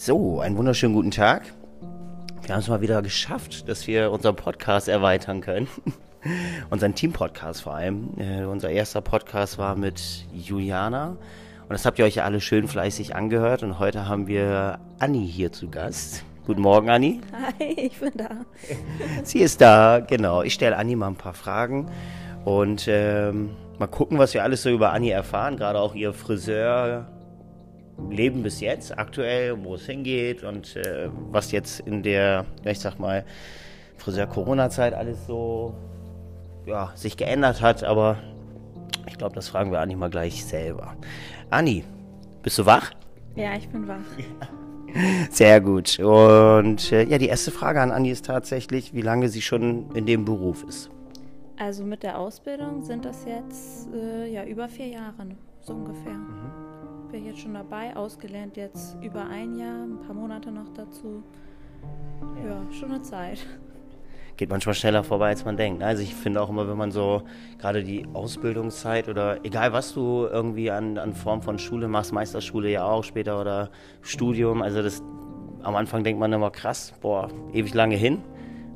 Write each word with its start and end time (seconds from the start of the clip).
So, 0.00 0.38
einen 0.38 0.56
wunderschönen 0.56 0.94
guten 0.94 1.10
Tag. 1.10 1.42
Wir 2.42 2.54
haben 2.54 2.60
es 2.60 2.68
mal 2.68 2.80
wieder 2.80 3.02
geschafft, 3.02 3.68
dass 3.68 3.88
wir 3.88 4.12
unseren 4.12 4.36
Podcast 4.36 4.86
erweitern 4.86 5.40
können. 5.40 5.66
unseren 6.70 6.94
Team-Podcast 6.94 7.62
vor 7.62 7.74
allem. 7.74 8.10
Äh, 8.16 8.44
unser 8.44 8.70
erster 8.70 9.00
Podcast 9.00 9.58
war 9.58 9.74
mit 9.74 10.24
Juliana. 10.32 11.16
Und 11.62 11.70
das 11.70 11.84
habt 11.84 11.98
ihr 11.98 12.04
euch 12.04 12.14
ja 12.14 12.22
alle 12.22 12.40
schön 12.40 12.68
fleißig 12.68 13.16
angehört. 13.16 13.64
Und 13.64 13.80
heute 13.80 14.06
haben 14.06 14.28
wir 14.28 14.78
Anni 15.00 15.26
hier 15.26 15.50
zu 15.50 15.68
Gast. 15.68 16.22
Guten 16.46 16.62
Morgen, 16.62 16.90
Anni. 16.90 17.20
Hi, 17.58 17.72
ich 17.72 17.98
bin 17.98 18.12
da. 18.14 18.28
Sie 19.24 19.40
ist 19.40 19.60
da, 19.60 19.98
genau. 19.98 20.42
Ich 20.44 20.54
stelle 20.54 20.76
Anni 20.76 20.94
mal 20.94 21.08
ein 21.08 21.16
paar 21.16 21.34
Fragen. 21.34 21.90
Und 22.44 22.86
ähm, 22.86 23.50
mal 23.80 23.88
gucken, 23.88 24.18
was 24.18 24.32
wir 24.32 24.44
alles 24.44 24.62
so 24.62 24.70
über 24.70 24.92
Anni 24.92 25.10
erfahren. 25.10 25.56
Gerade 25.56 25.80
auch 25.80 25.96
ihr 25.96 26.12
Friseur. 26.12 27.08
Leben 28.10 28.42
bis 28.42 28.60
jetzt, 28.60 28.96
aktuell, 28.96 29.62
wo 29.64 29.74
es 29.74 29.86
hingeht 29.86 30.44
und 30.44 30.76
äh, 30.76 31.08
was 31.30 31.52
jetzt 31.52 31.80
in 31.80 32.02
der, 32.02 32.46
ich 32.64 32.78
sag 32.78 32.98
mal, 32.98 33.24
Friseur-Corona-Zeit 33.98 34.94
alles 34.94 35.26
so 35.26 35.74
ja, 36.66 36.92
sich 36.94 37.16
geändert 37.16 37.60
hat, 37.60 37.82
aber 37.82 38.18
ich 39.06 39.18
glaube, 39.18 39.34
das 39.34 39.48
fragen 39.48 39.72
wir 39.72 39.80
Anni 39.80 39.96
mal 39.96 40.10
gleich 40.10 40.44
selber. 40.44 40.94
Anni, 41.50 41.84
bist 42.42 42.58
du 42.58 42.66
wach? 42.66 42.92
Ja, 43.34 43.54
ich 43.56 43.68
bin 43.68 43.88
wach. 43.88 43.96
Sehr 45.30 45.60
gut. 45.60 45.98
Und 45.98 46.92
äh, 46.92 47.04
ja, 47.04 47.18
die 47.18 47.28
erste 47.28 47.50
Frage 47.50 47.80
an 47.80 47.90
Anni 47.90 48.10
ist 48.10 48.26
tatsächlich, 48.26 48.94
wie 48.94 49.02
lange 49.02 49.28
sie 49.28 49.42
schon 49.42 49.90
in 49.94 50.06
dem 50.06 50.24
Beruf 50.24 50.64
ist. 50.64 50.90
Also 51.58 51.84
mit 51.84 52.02
der 52.04 52.18
Ausbildung 52.18 52.84
sind 52.84 53.04
das 53.04 53.24
jetzt 53.24 53.88
äh, 53.92 54.32
ja 54.32 54.44
über 54.44 54.68
vier 54.68 54.86
Jahre, 54.86 55.26
so 55.60 55.74
ungefähr. 55.74 56.12
Mhm 56.12 56.77
bin 57.10 57.24
jetzt 57.24 57.40
schon 57.40 57.54
dabei, 57.54 57.96
ausgelernt 57.96 58.56
jetzt 58.56 58.96
über 59.02 59.26
ein 59.26 59.58
Jahr, 59.58 59.84
ein 59.84 59.98
paar 60.06 60.14
Monate 60.14 60.50
noch 60.50 60.68
dazu. 60.74 61.22
Ja, 62.44 62.50
ja 62.50 62.72
schon 62.72 62.90
eine 62.90 63.02
Zeit. 63.02 63.38
Geht 64.36 64.50
manchmal 64.50 64.74
schneller 64.74 65.02
vorbei, 65.02 65.28
als 65.28 65.44
man 65.44 65.56
denkt. 65.56 65.82
Also 65.82 66.02
ich 66.02 66.14
finde 66.14 66.40
auch 66.40 66.48
immer, 66.48 66.68
wenn 66.68 66.76
man 66.76 66.92
so 66.92 67.22
gerade 67.58 67.82
die 67.82 68.06
Ausbildungszeit 68.12 69.08
oder 69.08 69.44
egal 69.44 69.72
was 69.72 69.94
du 69.94 70.26
irgendwie 70.30 70.70
an, 70.70 70.98
an 70.98 71.12
Form 71.12 71.42
von 71.42 71.58
Schule 71.58 71.88
machst, 71.88 72.12
Meisterschule 72.12 72.70
ja 72.70 72.84
auch 72.84 73.02
später 73.02 73.40
oder 73.40 73.70
Studium, 74.02 74.62
also 74.62 74.82
das 74.82 75.02
am 75.62 75.74
Anfang 75.74 76.04
denkt 76.04 76.20
man 76.20 76.32
immer 76.32 76.50
krass, 76.50 76.94
boah, 77.00 77.28
ewig 77.52 77.74
lange 77.74 77.96
hin. 77.96 78.22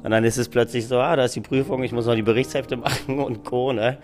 Und 0.02 0.10
dann 0.10 0.24
ist 0.24 0.36
es 0.36 0.48
plötzlich 0.48 0.88
so, 0.88 0.98
ah, 0.98 1.14
da 1.14 1.26
ist 1.26 1.36
die 1.36 1.40
Prüfung, 1.40 1.84
ich 1.84 1.92
muss 1.92 2.06
noch 2.06 2.16
die 2.16 2.22
Berichtshefte 2.22 2.76
machen 2.78 3.20
und 3.20 3.44
Co. 3.44 3.72
Ne? 3.72 3.98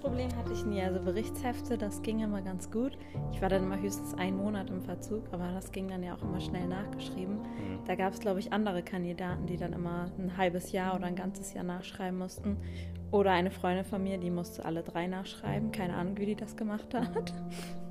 Problem 0.00 0.34
hatte 0.36 0.52
ich 0.52 0.64
nie. 0.64 0.82
Also 0.82 1.00
Berichtshefte, 1.00 1.76
das 1.76 2.02
ging 2.02 2.20
immer 2.20 2.42
ganz 2.42 2.70
gut. 2.70 2.96
Ich 3.32 3.42
war 3.42 3.48
dann 3.48 3.64
immer 3.64 3.80
höchstens 3.80 4.14
einen 4.14 4.36
Monat 4.36 4.70
im 4.70 4.80
Verzug, 4.80 5.24
aber 5.32 5.52
das 5.52 5.72
ging 5.72 5.88
dann 5.88 6.02
ja 6.02 6.14
auch 6.14 6.22
immer 6.22 6.40
schnell 6.40 6.66
nachgeschrieben. 6.66 7.36
Mhm. 7.36 7.84
Da 7.86 7.94
gab 7.94 8.12
es, 8.12 8.20
glaube 8.20 8.40
ich, 8.40 8.52
andere 8.52 8.82
Kandidaten, 8.82 9.46
die 9.46 9.56
dann 9.56 9.72
immer 9.72 10.10
ein 10.18 10.36
halbes 10.36 10.72
Jahr 10.72 10.94
oder 10.94 11.06
ein 11.06 11.16
ganzes 11.16 11.54
Jahr 11.54 11.64
nachschreiben 11.64 12.18
mussten. 12.18 12.56
Oder 13.10 13.32
eine 13.32 13.50
Freundin 13.50 13.84
von 13.84 14.02
mir, 14.02 14.18
die 14.18 14.30
musste 14.30 14.64
alle 14.64 14.82
drei 14.82 15.06
nachschreiben. 15.06 15.72
Keine 15.72 15.94
Ahnung, 15.94 16.18
wie 16.18 16.26
die 16.26 16.36
das 16.36 16.56
gemacht 16.56 16.94
hat. 16.94 17.32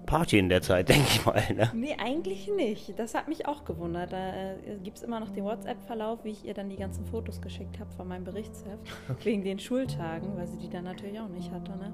Party 0.07 0.39
in 0.39 0.49
der 0.49 0.63
Zeit, 0.63 0.89
denke 0.89 1.05
ich 1.07 1.23
mal. 1.23 1.43
Ne? 1.55 1.71
Nee, 1.75 1.95
eigentlich 2.03 2.49
nicht. 2.55 2.97
Das 2.97 3.13
hat 3.13 3.27
mich 3.27 3.45
auch 3.45 3.63
gewundert. 3.63 4.11
Da 4.11 4.33
äh, 4.33 4.77
gibt 4.83 4.97
es 4.97 5.03
immer 5.03 5.19
noch 5.19 5.29
den 5.29 5.43
WhatsApp-Verlauf, 5.43 6.23
wie 6.23 6.31
ich 6.31 6.45
ihr 6.45 6.55
dann 6.55 6.69
die 6.69 6.77
ganzen 6.77 7.05
Fotos 7.05 7.39
geschickt 7.39 7.79
habe 7.79 7.91
von 7.91 8.07
meinem 8.07 8.23
Berichtsheft. 8.23 8.67
Okay. 9.09 9.31
Wegen 9.31 9.43
den 9.43 9.59
Schultagen, 9.59 10.35
weil 10.37 10.47
sie 10.47 10.57
die 10.57 10.69
dann 10.69 10.83
natürlich 10.83 11.19
auch 11.19 11.27
nicht 11.29 11.51
hatte. 11.51 11.71
Ne? 11.71 11.93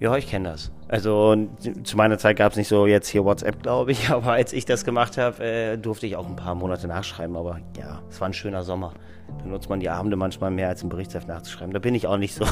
Ja, 0.00 0.16
ich 0.16 0.28
kenne 0.28 0.48
das. 0.48 0.72
Also 0.88 1.36
zu 1.82 1.96
meiner 1.96 2.16
Zeit 2.16 2.38
gab 2.38 2.52
es 2.52 2.58
nicht 2.58 2.68
so 2.68 2.86
jetzt 2.86 3.08
hier 3.08 3.24
WhatsApp, 3.24 3.62
glaube 3.62 3.92
ich, 3.92 4.08
aber 4.10 4.32
als 4.32 4.54
ich 4.54 4.64
das 4.64 4.84
gemacht 4.84 5.18
habe, 5.18 5.44
äh, 5.44 5.76
durfte 5.76 6.06
ich 6.06 6.16
auch 6.16 6.26
ein 6.26 6.36
paar 6.36 6.54
Monate 6.54 6.88
nachschreiben. 6.88 7.36
Aber 7.36 7.60
ja, 7.78 8.00
es 8.08 8.20
war 8.20 8.28
ein 8.28 8.32
schöner 8.32 8.62
Sommer. 8.62 8.94
Da 9.38 9.44
nutzt 9.44 9.68
man 9.68 9.80
die 9.80 9.90
Abende 9.90 10.16
manchmal 10.16 10.50
mehr 10.50 10.68
als 10.68 10.82
ein 10.82 10.88
Berichtsheft 10.88 11.28
nachzuschreiben. 11.28 11.72
Da 11.72 11.78
bin 11.78 11.94
ich 11.94 12.06
auch 12.06 12.16
nicht 12.16 12.34
so. 12.34 12.46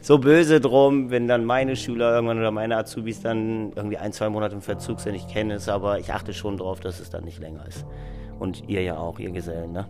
So 0.00 0.18
böse 0.18 0.60
drum, 0.60 1.10
wenn 1.10 1.28
dann 1.28 1.44
meine 1.44 1.76
Schüler 1.76 2.14
irgendwann 2.14 2.38
oder 2.38 2.50
meine 2.50 2.76
Azubis 2.76 3.20
dann 3.20 3.72
irgendwie 3.74 3.98
ein, 3.98 4.12
zwei 4.12 4.28
Monate 4.28 4.54
im 4.54 4.62
Verzug 4.62 5.00
sind. 5.00 5.14
Ich 5.14 5.28
kenne 5.28 5.54
es, 5.54 5.68
aber 5.68 5.98
ich 5.98 6.12
achte 6.12 6.32
schon 6.34 6.56
drauf, 6.56 6.80
dass 6.80 7.00
es 7.00 7.10
dann 7.10 7.24
nicht 7.24 7.38
länger 7.38 7.66
ist. 7.66 7.84
Und 8.38 8.68
ihr 8.68 8.82
ja 8.82 8.98
auch, 8.98 9.18
ihr 9.18 9.30
Gesellen, 9.30 9.72
ne? 9.72 9.88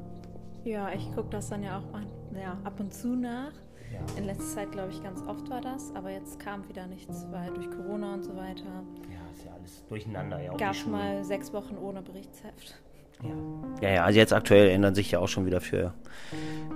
Ja, 0.65 0.89
ich 0.95 1.15
gucke 1.15 1.31
das 1.31 1.49
dann 1.49 1.63
ja 1.63 1.79
auch 1.79 1.93
mal, 1.93 2.03
ja, 2.41 2.59
ab 2.65 2.81
und 2.81 2.93
zu 2.93 3.09
nach. 3.09 3.53
Ja. 3.93 4.19
In 4.19 4.25
letzter 4.25 4.57
Zeit, 4.57 4.73
glaube 4.73 4.91
ich, 4.91 5.03
ganz 5.03 5.23
oft 5.27 5.49
war 5.49 5.61
das, 5.61 5.93
aber 5.95 6.11
jetzt 6.11 6.41
kam 6.41 6.69
wieder 6.69 6.87
nichts, 6.87 7.27
weil 7.31 7.53
durch 7.53 7.71
Corona 7.71 8.15
und 8.15 8.25
so 8.25 8.37
weiter. 8.37 8.83
Ja, 9.09 9.33
ist 9.33 9.45
ja 9.45 9.53
alles 9.53 9.87
durcheinander. 9.89 10.43
Ja, 10.43 10.55
gab 10.55 10.75
mal 10.87 11.25
sechs 11.25 11.53
Wochen 11.53 11.77
ohne 11.77 12.03
Berichtsheft. 12.03 12.81
Ja. 13.23 13.89
ja, 13.89 14.05
also 14.05 14.19
jetzt 14.19 14.33
aktuell 14.33 14.71
ändern 14.71 14.95
sich 14.95 15.11
ja 15.11 15.19
auch 15.19 15.29
schon 15.29 15.47
wieder 15.47 15.61
für 15.61 15.95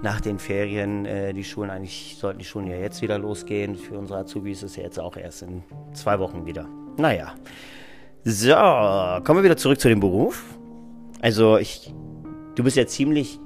nach 0.03 0.21
den 0.21 0.39
Ferien 0.39 1.05
äh, 1.06 1.33
die 1.33 1.45
Schulen. 1.45 1.71
Eigentlich 1.71 2.17
sollten 2.19 2.39
die 2.39 2.45
Schulen 2.45 2.67
ja 2.67 2.77
jetzt 2.77 3.03
wieder 3.03 3.19
losgehen. 3.19 3.77
Für 3.77 3.99
unsere 3.99 4.21
Azubis 4.21 4.62
ist 4.62 4.73
es 4.73 4.77
ja 4.77 4.84
jetzt 4.84 4.99
auch 4.99 5.17
erst 5.17 5.43
in 5.43 5.62
zwei 5.93 6.19
Wochen 6.19 6.47
wieder. 6.47 6.67
Naja. 6.97 7.34
So, 8.25 8.55
kommen 8.55 9.39
wir 9.39 9.45
wieder 9.45 9.56
zurück 9.56 9.81
zu 9.81 9.89
dem 9.89 10.00
Beruf. 10.00 10.43
Also 11.23 11.59
ich, 11.59 11.93
du 12.55 12.62
bist 12.62 12.77
ja 12.77 12.87
ziemlich 12.87 13.39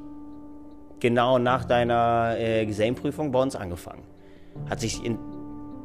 genau 1.01 1.39
nach 1.39 1.65
deiner 1.65 2.37
äh, 2.39 2.67
Gesellenprüfung 2.67 3.31
bei 3.31 3.41
uns 3.41 3.57
angefangen. 3.57 4.03
Hat 4.69 4.81
sich 4.81 5.05
in 5.05 5.19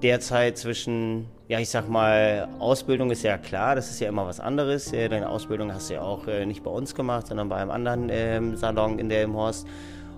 der 0.01 0.19
Zeit 0.19 0.57
zwischen, 0.57 1.25
ja, 1.49 1.59
ich 1.59 1.69
sag 1.69 1.89
mal, 1.89 2.47
Ausbildung 2.59 3.09
ist 3.09 3.23
ja 3.23 3.39
klar, 3.39 3.73
das 3.73 3.89
ist 3.89 3.99
ja 3.99 4.07
immer 4.07 4.27
was 4.27 4.39
anderes. 4.39 4.91
Deine 4.91 5.27
Ausbildung 5.27 5.73
hast 5.73 5.89
du 5.89 5.95
ja 5.95 6.01
auch 6.01 6.27
äh, 6.27 6.45
nicht 6.45 6.63
bei 6.63 6.69
uns 6.69 6.93
gemacht, 6.93 7.25
sondern 7.25 7.49
bei 7.49 7.55
einem 7.55 7.71
anderen 7.71 8.09
ähm, 8.11 8.55
Salon 8.55 8.99
in 8.99 9.09
der 9.09 9.23
im 9.23 9.33
Horst 9.33 9.67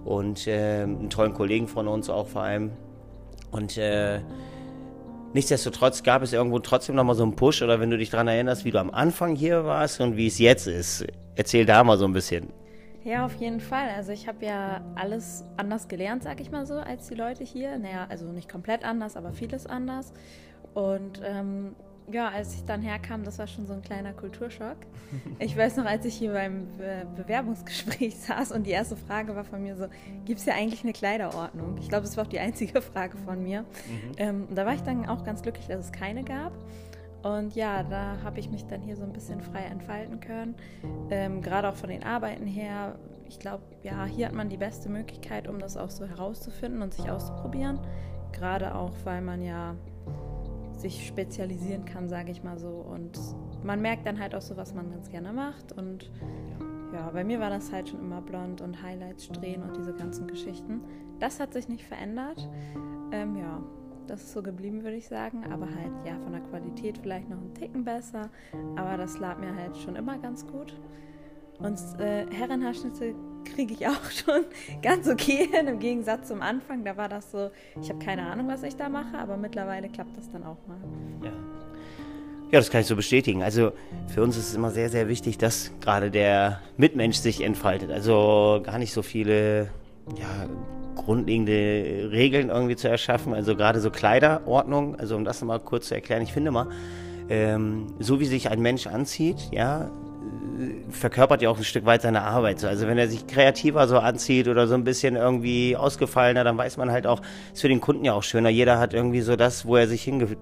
und 0.03 0.45
äh, 0.45 0.81
einen 0.83 1.09
tollen 1.09 1.33
Kollegen 1.33 1.69
von 1.69 1.87
uns 1.87 2.09
auch 2.09 2.27
vor 2.27 2.41
allem. 2.41 2.71
Und 3.49 3.77
äh, 3.77 4.19
nichtsdestotrotz 5.31 6.03
gab 6.03 6.21
es 6.21 6.33
irgendwo 6.33 6.59
trotzdem 6.59 6.95
nochmal 6.95 7.15
so 7.15 7.23
einen 7.23 7.37
Push 7.37 7.61
oder 7.61 7.79
wenn 7.79 7.91
du 7.91 7.97
dich 7.97 8.09
daran 8.09 8.27
erinnerst, 8.27 8.65
wie 8.65 8.71
du 8.71 8.79
am 8.81 8.91
Anfang 8.91 9.33
hier 9.33 9.63
warst 9.63 10.01
und 10.01 10.17
wie 10.17 10.27
es 10.27 10.37
jetzt 10.37 10.67
ist. 10.67 11.05
Erzähl 11.37 11.65
da 11.65 11.81
mal 11.85 11.97
so 11.97 12.03
ein 12.03 12.13
bisschen. 12.13 12.51
Ja, 13.05 13.25
auf 13.25 13.35
jeden 13.35 13.61
Fall. 13.61 13.87
Also 13.95 14.11
ich 14.11 14.27
habe 14.27 14.45
ja 14.45 14.81
alles 14.95 15.45
anders 15.55 15.87
gelernt, 15.87 16.23
sag 16.23 16.41
ich 16.41 16.51
mal 16.51 16.65
so, 16.65 16.73
als 16.73 17.07
die 17.07 17.15
Leute 17.15 17.45
hier. 17.45 17.77
Naja, 17.79 18.05
also 18.09 18.25
nicht 18.25 18.49
komplett 18.49 18.83
anders, 18.83 19.15
aber 19.15 19.31
vieles 19.31 19.65
anders. 19.65 20.11
Und 20.73 21.21
ähm, 21.23 21.75
ja, 22.13 22.29
als 22.29 22.55
ich 22.55 22.65
dann 22.65 22.81
herkam, 22.81 23.23
das 23.23 23.39
war 23.39 23.47
schon 23.47 23.67
so 23.67 23.73
ein 23.73 23.81
kleiner 23.81 24.13
Kulturschock. 24.13 24.77
Ich 25.39 25.57
weiß 25.57 25.77
noch, 25.77 25.85
als 25.85 26.05
ich 26.05 26.15
hier 26.15 26.33
beim 26.33 26.67
Be 26.77 27.05
Bewerbungsgespräch 27.15 28.15
saß 28.19 28.51
und 28.51 28.65
die 28.65 28.71
erste 28.71 28.95
Frage 28.95 29.35
war 29.35 29.43
von 29.43 29.61
mir 29.61 29.75
so, 29.75 29.87
gibt 30.25 30.39
es 30.39 30.45
ja 30.45 30.53
eigentlich 30.53 30.83
eine 30.83 30.93
Kleiderordnung? 30.93 31.77
Ich 31.77 31.89
glaube, 31.89 32.05
das 32.05 32.17
war 32.17 32.25
auch 32.25 32.29
die 32.29 32.39
einzige 32.39 32.81
Frage 32.81 33.17
von 33.17 33.43
mir. 33.43 33.61
Mhm. 33.61 34.11
Ähm, 34.17 34.47
da 34.53 34.65
war 34.65 34.73
ich 34.73 34.81
dann 34.81 35.07
auch 35.07 35.23
ganz 35.23 35.41
glücklich, 35.41 35.67
dass 35.67 35.79
es 35.79 35.91
keine 35.91 36.23
gab. 36.23 36.53
Und 37.23 37.55
ja, 37.55 37.83
da 37.83 38.17
habe 38.23 38.39
ich 38.39 38.49
mich 38.49 38.65
dann 38.65 38.81
hier 38.81 38.95
so 38.95 39.03
ein 39.03 39.13
bisschen 39.13 39.41
frei 39.41 39.63
entfalten 39.63 40.19
können. 40.19 40.55
Ähm, 41.11 41.41
Gerade 41.41 41.69
auch 41.69 41.75
von 41.75 41.89
den 41.89 42.03
Arbeiten 42.03 42.47
her. 42.47 42.95
Ich 43.27 43.37
glaube, 43.37 43.63
ja, 43.83 44.05
hier 44.05 44.27
hat 44.27 44.33
man 44.33 44.49
die 44.49 44.57
beste 44.57 44.89
Möglichkeit, 44.89 45.47
um 45.47 45.59
das 45.59 45.77
auch 45.77 45.91
so 45.91 46.05
herauszufinden 46.05 46.81
und 46.81 46.93
sich 46.93 47.09
auszuprobieren. 47.09 47.79
Gerade 48.31 48.73
auch, 48.75 48.93
weil 49.03 49.21
man 49.21 49.41
ja 49.41 49.75
sich 50.81 51.07
spezialisieren 51.07 51.85
kann, 51.85 52.09
sage 52.09 52.31
ich 52.31 52.43
mal 52.43 52.57
so. 52.57 52.69
Und 52.69 53.19
man 53.63 53.81
merkt 53.81 54.05
dann 54.05 54.19
halt 54.19 54.35
auch 54.35 54.41
so, 54.41 54.57
was 54.57 54.73
man 54.73 54.89
ganz 54.91 55.09
gerne 55.09 55.31
macht. 55.31 55.71
Und 55.71 56.11
ja, 56.93 57.09
bei 57.11 57.23
mir 57.23 57.39
war 57.39 57.49
das 57.49 57.71
halt 57.71 57.89
schon 57.89 57.99
immer 57.99 58.21
blond 58.21 58.61
und 58.61 58.81
Highlights 58.81 59.29
drehen 59.29 59.63
und 59.63 59.77
diese 59.77 59.93
ganzen 59.93 60.27
Geschichten. 60.27 60.81
Das 61.19 61.39
hat 61.39 61.53
sich 61.53 61.69
nicht 61.69 61.85
verändert. 61.85 62.49
Ähm, 63.11 63.37
ja, 63.37 63.61
das 64.07 64.23
ist 64.23 64.33
so 64.33 64.43
geblieben, 64.43 64.83
würde 64.83 64.97
ich 64.97 65.07
sagen. 65.07 65.45
Aber 65.51 65.67
halt, 65.67 65.91
ja, 66.05 66.19
von 66.19 66.33
der 66.33 66.41
Qualität 66.41 66.97
vielleicht 66.97 67.29
noch 67.29 67.37
einen 67.37 67.53
Ticken 67.53 67.83
besser. 67.83 68.29
Aber 68.75 68.97
das 68.97 69.19
lag 69.19 69.39
mir 69.39 69.55
halt 69.55 69.77
schon 69.77 69.95
immer 69.95 70.17
ganz 70.17 70.45
gut. 70.45 70.77
Und 71.59 71.79
äh, 71.99 72.25
Herrenhaarschnitte 72.31 73.13
kriege 73.45 73.73
ich 73.73 73.87
auch 73.87 74.11
schon 74.11 74.45
ganz 74.81 75.07
okay 75.07 75.47
hin, 75.51 75.67
im 75.67 75.79
Gegensatz 75.79 76.27
zum 76.27 76.41
Anfang. 76.41 76.83
Da 76.83 76.97
war 76.97 77.09
das 77.09 77.31
so, 77.31 77.51
ich 77.81 77.89
habe 77.89 77.99
keine 77.99 78.27
Ahnung, 78.27 78.47
was 78.47 78.63
ich 78.63 78.75
da 78.75 78.89
mache, 78.89 79.17
aber 79.17 79.37
mittlerweile 79.37 79.89
klappt 79.89 80.17
das 80.17 80.29
dann 80.31 80.43
auch 80.43 80.57
mal. 80.67 80.77
Ja. 81.23 81.31
Ja, 82.51 82.59
das 82.59 82.69
kann 82.69 82.81
ich 82.81 82.87
so 82.87 82.97
bestätigen. 82.97 83.43
Also 83.43 83.71
für 84.13 84.21
uns 84.21 84.35
ist 84.35 84.49
es 84.49 84.55
immer 84.55 84.71
sehr, 84.71 84.89
sehr 84.89 85.07
wichtig, 85.07 85.37
dass 85.37 85.71
gerade 85.79 86.11
der 86.11 86.59
Mitmensch 86.75 87.15
sich 87.15 87.41
entfaltet. 87.41 87.91
Also 87.91 88.59
gar 88.61 88.77
nicht 88.77 88.91
so 88.91 89.01
viele 89.01 89.69
ja, 90.17 90.49
grundlegende 90.95 92.09
Regeln 92.11 92.49
irgendwie 92.49 92.75
zu 92.75 92.89
erschaffen. 92.89 93.33
Also 93.33 93.55
gerade 93.55 93.79
so 93.79 93.89
Kleiderordnung, 93.89 94.97
also 94.97 95.15
um 95.15 95.23
das 95.23 95.39
nochmal 95.39 95.61
kurz 95.61 95.87
zu 95.87 95.95
erklären, 95.95 96.21
ich 96.23 96.33
finde 96.33 96.51
mal, 96.51 96.67
ähm, 97.29 97.87
so 97.99 98.19
wie 98.19 98.25
sich 98.25 98.49
ein 98.49 98.61
Mensch 98.61 98.85
anzieht, 98.87 99.37
ja, 99.51 99.89
verkörpert 100.89 101.41
ja 101.41 101.49
auch 101.49 101.57
ein 101.57 101.63
Stück 101.63 101.85
weit 101.85 102.01
seine 102.01 102.21
Arbeit. 102.21 102.63
Also 102.63 102.87
wenn 102.87 102.97
er 102.97 103.07
sich 103.07 103.27
kreativer 103.27 103.87
so 103.87 103.97
anzieht 103.97 104.47
oder 104.47 104.67
so 104.67 104.75
ein 104.75 104.83
bisschen 104.83 105.15
irgendwie 105.15 105.75
ausgefallener, 105.75 106.43
dann 106.43 106.57
weiß 106.57 106.77
man 106.77 106.91
halt 106.91 107.07
auch, 107.07 107.21
ist 107.53 107.61
für 107.61 107.67
den 107.67 107.81
Kunden 107.81 108.05
ja 108.05 108.13
auch 108.13 108.23
schöner. 108.23 108.49
Jeder 108.49 108.79
hat 108.79 108.93
irgendwie 108.93 109.21
so 109.21 109.35
das, 109.35 109.65
wo 109.65 109.75
er 109.75 109.87
sich 109.87 110.03
hinge 110.03 110.37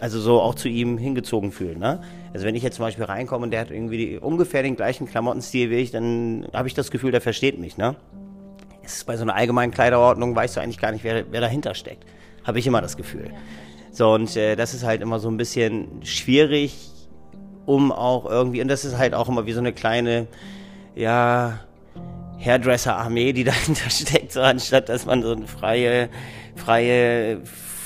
also 0.00 0.18
so 0.18 0.40
auch 0.40 0.56
zu 0.56 0.68
ihm 0.68 0.98
hingezogen 0.98 1.52
fühlen. 1.52 1.78
Ne? 1.78 2.00
Also 2.34 2.44
wenn 2.44 2.56
ich 2.56 2.64
jetzt 2.64 2.76
zum 2.76 2.84
Beispiel 2.84 3.04
reinkomme 3.04 3.44
und 3.44 3.52
der 3.52 3.60
hat 3.60 3.70
irgendwie 3.70 3.98
die, 3.98 4.18
ungefähr 4.18 4.64
den 4.64 4.74
gleichen 4.74 5.06
Klamottenstil 5.06 5.70
wie 5.70 5.76
ich, 5.76 5.92
dann 5.92 6.48
habe 6.52 6.66
ich 6.66 6.74
das 6.74 6.90
Gefühl, 6.90 7.12
der 7.12 7.20
versteht 7.20 7.58
mich. 7.60 7.76
Ne? 7.76 7.94
Es 8.82 8.96
ist 8.96 9.06
bei 9.06 9.16
so 9.16 9.22
einer 9.22 9.36
allgemeinen 9.36 9.70
Kleiderordnung, 9.70 10.34
weißt 10.34 10.56
du 10.56 10.60
eigentlich 10.60 10.78
gar 10.78 10.90
nicht, 10.90 11.04
wer, 11.04 11.30
wer 11.30 11.40
dahinter 11.40 11.74
steckt. 11.74 12.04
Habe 12.42 12.58
ich 12.58 12.66
immer 12.66 12.80
das 12.80 12.96
Gefühl. 12.96 13.30
So, 13.92 14.12
und 14.12 14.36
äh, 14.36 14.56
das 14.56 14.74
ist 14.74 14.84
halt 14.84 15.02
immer 15.02 15.20
so 15.20 15.28
ein 15.28 15.36
bisschen 15.36 16.02
schwierig, 16.02 16.91
um 17.66 17.92
auch 17.92 18.26
irgendwie, 18.26 18.60
und 18.62 18.68
das 18.68 18.84
ist 18.84 18.98
halt 18.98 19.14
auch 19.14 19.28
immer 19.28 19.46
wie 19.46 19.52
so 19.52 19.60
eine 19.60 19.72
kleine, 19.72 20.26
ja, 20.94 21.60
Hairdresser-Armee, 22.38 23.32
die 23.32 23.44
dahinter 23.44 23.88
steckt, 23.90 24.32
so 24.32 24.40
anstatt 24.40 24.88
dass 24.88 25.06
man 25.06 25.22
so 25.22 25.32
eine 25.32 25.46
freie, 25.46 26.08
freie 26.56 27.40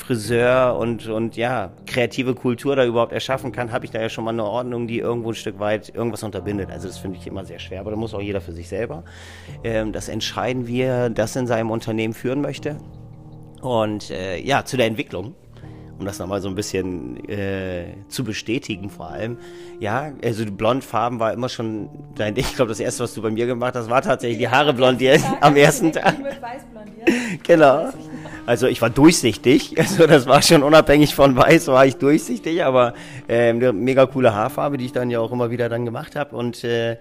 Friseur 0.06 0.78
und, 0.78 1.08
und 1.08 1.36
ja, 1.36 1.72
kreative 1.84 2.34
Kultur 2.36 2.76
da 2.76 2.84
überhaupt 2.84 3.12
erschaffen 3.12 3.50
kann, 3.50 3.72
habe 3.72 3.84
ich 3.84 3.90
da 3.90 4.00
ja 4.00 4.08
schon 4.08 4.22
mal 4.22 4.30
eine 4.30 4.44
Ordnung, 4.44 4.86
die 4.86 5.00
irgendwo 5.00 5.30
ein 5.30 5.34
Stück 5.34 5.58
weit 5.58 5.92
irgendwas 5.92 6.22
unterbindet. 6.22 6.70
Also 6.70 6.86
das 6.86 6.98
finde 6.98 7.18
ich 7.18 7.26
immer 7.26 7.44
sehr 7.44 7.58
schwer, 7.58 7.80
aber 7.80 7.90
da 7.90 7.96
muss 7.96 8.14
auch 8.14 8.20
jeder 8.20 8.40
für 8.40 8.52
sich 8.52 8.68
selber 8.68 9.02
ähm, 9.64 9.92
das 9.92 10.08
entscheiden, 10.08 10.68
wie 10.68 10.82
er 10.82 11.10
das 11.10 11.34
in 11.34 11.48
seinem 11.48 11.72
Unternehmen 11.72 12.14
führen 12.14 12.40
möchte. 12.40 12.76
Und 13.62 14.10
äh, 14.12 14.38
ja, 14.38 14.64
zu 14.64 14.76
der 14.76 14.86
Entwicklung 14.86 15.34
um 15.98 16.04
das 16.04 16.18
nochmal 16.18 16.40
so 16.40 16.48
ein 16.48 16.54
bisschen 16.54 17.28
äh, 17.28 17.94
zu 18.08 18.24
bestätigen 18.24 18.90
vor 18.90 19.10
allem. 19.10 19.38
Ja, 19.80 20.12
also 20.22 20.44
die 20.44 20.50
Blondfarben 20.50 21.18
war 21.20 21.32
immer 21.32 21.48
schon 21.48 21.88
dein 22.14 22.36
Ich 22.36 22.56
glaube, 22.56 22.70
das 22.70 22.80
erste, 22.80 23.04
was 23.04 23.14
du 23.14 23.22
bei 23.22 23.30
mir 23.30 23.46
gemacht 23.46 23.74
hast, 23.74 23.90
war 23.90 24.02
tatsächlich 24.02 24.38
die 24.38 24.48
Haare 24.48 24.72
blondieren 24.74 25.22
am 25.40 25.56
ersten 25.56 25.92
Tag. 25.92 26.18
Mit 26.18 26.40
weiß 26.42 26.62
blondieren. 26.70 26.96
Genau. 27.42 27.90
Also 28.46 28.68
ich 28.68 28.80
war 28.80 28.90
durchsichtig, 28.90 29.74
also 29.78 30.06
das 30.06 30.26
war 30.26 30.40
schon 30.40 30.62
unabhängig 30.62 31.14
von 31.14 31.36
weiß, 31.36 31.66
war 31.66 31.84
ich 31.84 31.96
durchsichtig, 31.96 32.64
aber 32.64 32.94
äh, 33.26 33.50
eine 33.50 33.72
mega 33.72 34.06
coole 34.06 34.34
Haarfarbe, 34.34 34.78
die 34.78 34.86
ich 34.86 34.92
dann 34.92 35.10
ja 35.10 35.18
auch 35.18 35.32
immer 35.32 35.50
wieder 35.50 35.68
dann 35.68 35.84
gemacht 35.84 36.14
habe. 36.14 36.36
Und 36.36 36.62
äh, 36.62 36.96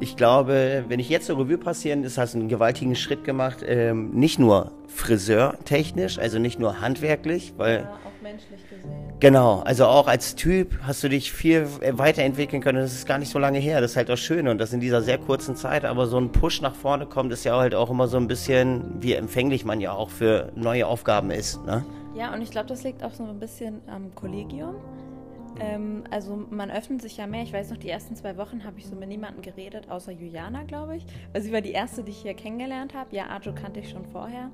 ich 0.00 0.16
glaube, 0.16 0.84
wenn 0.88 0.98
ich 0.98 1.08
jetzt 1.08 1.26
so 1.26 1.36
Revue 1.36 1.58
passieren, 1.58 2.02
ist 2.02 2.18
hast 2.18 2.34
du 2.34 2.38
einen 2.38 2.48
gewaltigen 2.48 2.96
Schritt 2.96 3.24
gemacht, 3.24 3.58
ähm, 3.64 4.10
nicht 4.10 4.40
nur 4.40 4.72
friseurtechnisch, 4.88 6.18
also 6.18 6.40
nicht 6.40 6.58
nur 6.58 6.80
handwerklich, 6.80 7.54
weil 7.56 7.82
ja, 7.82 7.98
menschlich 8.30 8.68
gesehen. 8.68 9.12
Genau, 9.20 9.60
also 9.60 9.86
auch 9.86 10.06
als 10.06 10.34
Typ 10.34 10.78
hast 10.82 11.02
du 11.02 11.08
dich 11.08 11.32
viel 11.32 11.66
weiterentwickeln 11.92 12.62
können. 12.62 12.80
Das 12.80 12.92
ist 12.92 13.06
gar 13.06 13.18
nicht 13.18 13.30
so 13.30 13.38
lange 13.38 13.58
her. 13.58 13.80
Das 13.80 13.92
ist 13.92 13.96
halt 13.96 14.10
auch 14.10 14.16
schön 14.16 14.48
und 14.48 14.58
das 14.58 14.72
in 14.72 14.80
dieser 14.80 15.02
sehr 15.02 15.18
kurzen 15.18 15.56
Zeit. 15.56 15.84
Aber 15.84 16.06
so 16.06 16.18
ein 16.18 16.32
Push 16.32 16.60
nach 16.62 16.74
vorne 16.74 17.06
kommt, 17.06 17.32
ist 17.32 17.44
ja 17.44 17.56
halt 17.56 17.74
auch 17.74 17.90
immer 17.90 18.08
so 18.08 18.16
ein 18.16 18.28
bisschen, 18.28 19.02
wie 19.02 19.14
empfänglich 19.14 19.64
man 19.64 19.80
ja 19.80 19.92
auch 19.92 20.10
für 20.10 20.52
neue 20.54 20.86
Aufgaben 20.86 21.30
ist. 21.30 21.64
Ne? 21.64 21.84
Ja, 22.14 22.32
und 22.32 22.42
ich 22.42 22.50
glaube, 22.50 22.68
das 22.68 22.82
liegt 22.84 23.02
auch 23.02 23.12
so 23.12 23.24
ein 23.24 23.38
bisschen 23.38 23.80
am 23.88 24.14
Kollegium. 24.14 24.76
Ähm, 25.58 26.04
also 26.10 26.46
man 26.50 26.70
öffnet 26.70 27.02
sich 27.02 27.16
ja 27.16 27.26
mehr. 27.26 27.42
Ich 27.42 27.52
weiß 27.52 27.70
noch, 27.70 27.76
die 27.76 27.88
ersten 27.88 28.14
zwei 28.16 28.36
Wochen 28.36 28.64
habe 28.64 28.78
ich 28.78 28.86
so 28.86 28.94
mit 28.94 29.08
niemandem 29.08 29.42
geredet, 29.42 29.90
außer 29.90 30.12
Juliana, 30.12 30.62
glaube 30.62 30.96
ich. 30.96 31.06
Also 31.32 31.48
sie 31.48 31.52
war 31.52 31.60
die 31.60 31.72
erste, 31.72 32.02
die 32.02 32.12
ich 32.12 32.22
hier 32.22 32.34
kennengelernt 32.34 32.94
habe. 32.94 33.14
Ja, 33.14 33.26
Arjo 33.26 33.52
kannte 33.52 33.80
ich 33.80 33.90
schon 33.90 34.04
vorher 34.06 34.50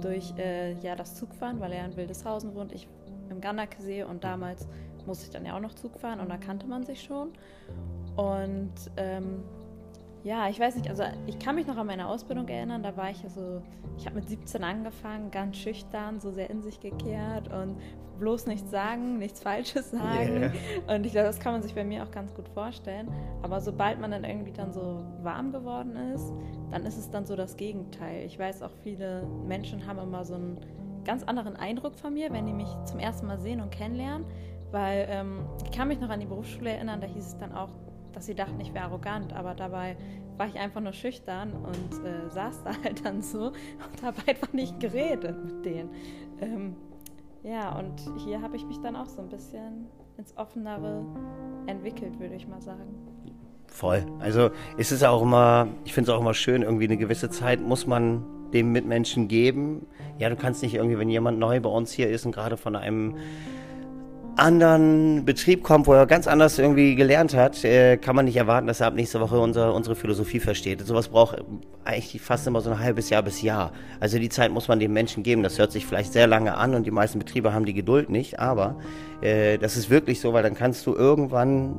durch 0.00 0.32
äh, 0.38 0.74
ja, 0.80 0.96
das 0.96 1.14
Zugfahren, 1.14 1.60
weil 1.60 1.72
er 1.72 1.84
in 1.84 1.96
Wildeshausen 1.96 2.54
wohnt. 2.54 2.72
Ich 2.72 2.88
im 3.30 3.40
Gannakesee 3.40 4.04
und 4.04 4.24
damals 4.24 4.66
musste 5.06 5.24
ich 5.26 5.30
dann 5.30 5.44
ja 5.44 5.56
auch 5.56 5.60
noch 5.60 5.74
Zug 5.74 5.98
fahren 5.98 6.20
und 6.20 6.28
da 6.28 6.36
kannte 6.36 6.66
man 6.66 6.84
sich 6.84 7.02
schon. 7.02 7.30
Und 8.16 8.72
ähm, 8.96 9.42
ja, 10.22 10.48
ich 10.48 10.60
weiß 10.60 10.76
nicht, 10.76 10.88
also 10.90 11.04
ich 11.26 11.38
kann 11.38 11.54
mich 11.54 11.66
noch 11.66 11.76
an 11.76 11.86
meine 11.86 12.06
Ausbildung 12.06 12.46
erinnern, 12.48 12.82
da 12.82 12.96
war 12.96 13.10
ich 13.10 13.22
ja 13.22 13.30
so, 13.30 13.62
ich 13.96 14.06
habe 14.06 14.16
mit 14.16 14.28
17 14.28 14.62
angefangen, 14.62 15.30
ganz 15.30 15.56
schüchtern, 15.56 16.20
so 16.20 16.30
sehr 16.30 16.50
in 16.50 16.62
sich 16.62 16.80
gekehrt 16.80 17.50
und 17.52 17.76
bloß 18.18 18.46
nichts 18.46 18.70
sagen, 18.70 19.18
nichts 19.18 19.42
Falsches 19.42 19.90
sagen. 19.92 20.42
Yeah. 20.42 20.52
Und 20.94 21.06
ich 21.06 21.12
glaube, 21.12 21.26
das 21.26 21.40
kann 21.40 21.52
man 21.52 21.62
sich 21.62 21.74
bei 21.74 21.84
mir 21.84 22.04
auch 22.04 22.10
ganz 22.10 22.34
gut 22.34 22.48
vorstellen. 22.50 23.10
Aber 23.42 23.60
sobald 23.60 23.98
man 23.98 24.10
dann 24.10 24.24
irgendwie 24.24 24.52
dann 24.52 24.72
so 24.72 25.02
warm 25.22 25.52
geworden 25.52 25.96
ist, 26.14 26.32
dann 26.70 26.84
ist 26.84 26.98
es 26.98 27.10
dann 27.10 27.24
so 27.24 27.34
das 27.34 27.56
Gegenteil. 27.56 28.26
Ich 28.26 28.38
weiß 28.38 28.62
auch, 28.62 28.72
viele 28.82 29.26
Menschen 29.48 29.86
haben 29.86 29.98
immer 29.98 30.24
so 30.24 30.34
ein 30.34 30.58
ganz 31.04 31.22
anderen 31.22 31.56
Eindruck 31.56 31.96
von 31.96 32.14
mir, 32.14 32.32
wenn 32.32 32.46
die 32.46 32.52
mich 32.52 32.68
zum 32.84 32.98
ersten 32.98 33.26
Mal 33.26 33.38
sehen 33.38 33.60
und 33.60 33.70
kennenlernen. 33.70 34.26
Weil 34.70 35.06
ähm, 35.10 35.46
ich 35.64 35.70
kann 35.72 35.88
mich 35.88 36.00
noch 36.00 36.10
an 36.10 36.20
die 36.20 36.26
Berufsschule 36.26 36.70
erinnern, 36.70 37.00
da 37.00 37.06
hieß 37.06 37.26
es 37.26 37.38
dann 37.38 37.52
auch, 37.52 37.70
dass 38.12 38.26
sie 38.26 38.34
dachten, 38.34 38.60
ich 38.60 38.72
wäre 38.72 38.84
arrogant, 38.84 39.32
aber 39.32 39.54
dabei 39.54 39.96
war 40.36 40.46
ich 40.46 40.58
einfach 40.58 40.80
nur 40.80 40.92
schüchtern 40.92 41.52
und 41.52 42.04
äh, 42.04 42.30
saß 42.30 42.64
da 42.64 42.70
halt 42.84 43.04
dann 43.04 43.22
so 43.22 43.48
und 43.48 44.02
habe 44.02 44.16
einfach 44.26 44.52
nicht 44.52 44.78
geredet 44.80 45.44
mit 45.44 45.64
denen. 45.64 45.90
Ähm, 46.40 46.76
ja, 47.42 47.76
und 47.78 48.00
hier 48.24 48.42
habe 48.42 48.56
ich 48.56 48.64
mich 48.66 48.78
dann 48.80 48.96
auch 48.96 49.06
so 49.06 49.22
ein 49.22 49.28
bisschen 49.28 49.86
ins 50.18 50.36
Offenere 50.36 51.04
entwickelt, 51.66 52.18
würde 52.20 52.34
ich 52.34 52.46
mal 52.46 52.60
sagen. 52.60 52.94
Voll. 53.66 54.04
Also 54.18 54.50
ist 54.76 54.92
es 54.92 55.02
auch 55.02 55.22
immer, 55.22 55.68
ich 55.84 55.94
finde 55.94 56.10
es 56.10 56.16
auch 56.16 56.20
immer 56.20 56.34
schön, 56.34 56.62
irgendwie 56.62 56.84
eine 56.84 56.96
gewisse 56.96 57.30
Zeit 57.30 57.60
muss 57.60 57.86
man 57.86 58.24
dem 58.52 58.72
Mitmenschen 58.72 59.28
geben. 59.28 59.86
Ja, 60.20 60.28
du 60.28 60.36
kannst 60.36 60.62
nicht 60.62 60.74
irgendwie, 60.74 60.98
wenn 60.98 61.08
jemand 61.08 61.38
neu 61.38 61.60
bei 61.60 61.70
uns 61.70 61.92
hier 61.92 62.10
ist 62.10 62.26
und 62.26 62.32
gerade 62.32 62.58
von 62.58 62.76
einem 62.76 63.14
anderen 64.36 65.24
Betrieb 65.24 65.62
kommt, 65.62 65.86
wo 65.86 65.94
er 65.94 66.04
ganz 66.04 66.26
anders 66.26 66.58
irgendwie 66.58 66.94
gelernt 66.94 67.34
hat, 67.34 67.64
äh, 67.64 67.96
kann 67.96 68.14
man 68.14 68.26
nicht 68.26 68.36
erwarten, 68.36 68.66
dass 68.66 68.80
er 68.80 68.88
ab 68.88 68.94
nächster 68.94 69.18
Woche 69.22 69.40
unser, 69.40 69.74
unsere 69.74 69.96
Philosophie 69.96 70.38
versteht. 70.38 70.86
Sowas 70.86 71.08
braucht 71.08 71.42
eigentlich 71.84 72.20
fast 72.20 72.46
immer 72.46 72.60
so 72.60 72.70
ein 72.70 72.78
halbes 72.78 73.08
Jahr 73.08 73.22
bis 73.22 73.40
Jahr. 73.40 73.72
Also 73.98 74.18
die 74.18 74.28
Zeit 74.28 74.52
muss 74.52 74.68
man 74.68 74.78
dem 74.78 74.92
Menschen 74.92 75.22
geben. 75.22 75.42
Das 75.42 75.58
hört 75.58 75.72
sich 75.72 75.86
vielleicht 75.86 76.12
sehr 76.12 76.26
lange 76.26 76.54
an 76.54 76.74
und 76.74 76.86
die 76.86 76.90
meisten 76.90 77.18
Betriebe 77.18 77.54
haben 77.54 77.64
die 77.64 77.74
Geduld 77.74 78.10
nicht, 78.10 78.38
aber 78.38 78.76
äh, 79.22 79.56
das 79.56 79.78
ist 79.78 79.88
wirklich 79.88 80.20
so, 80.20 80.34
weil 80.34 80.42
dann 80.42 80.54
kannst 80.54 80.86
du 80.86 80.94
irgendwann 80.94 81.78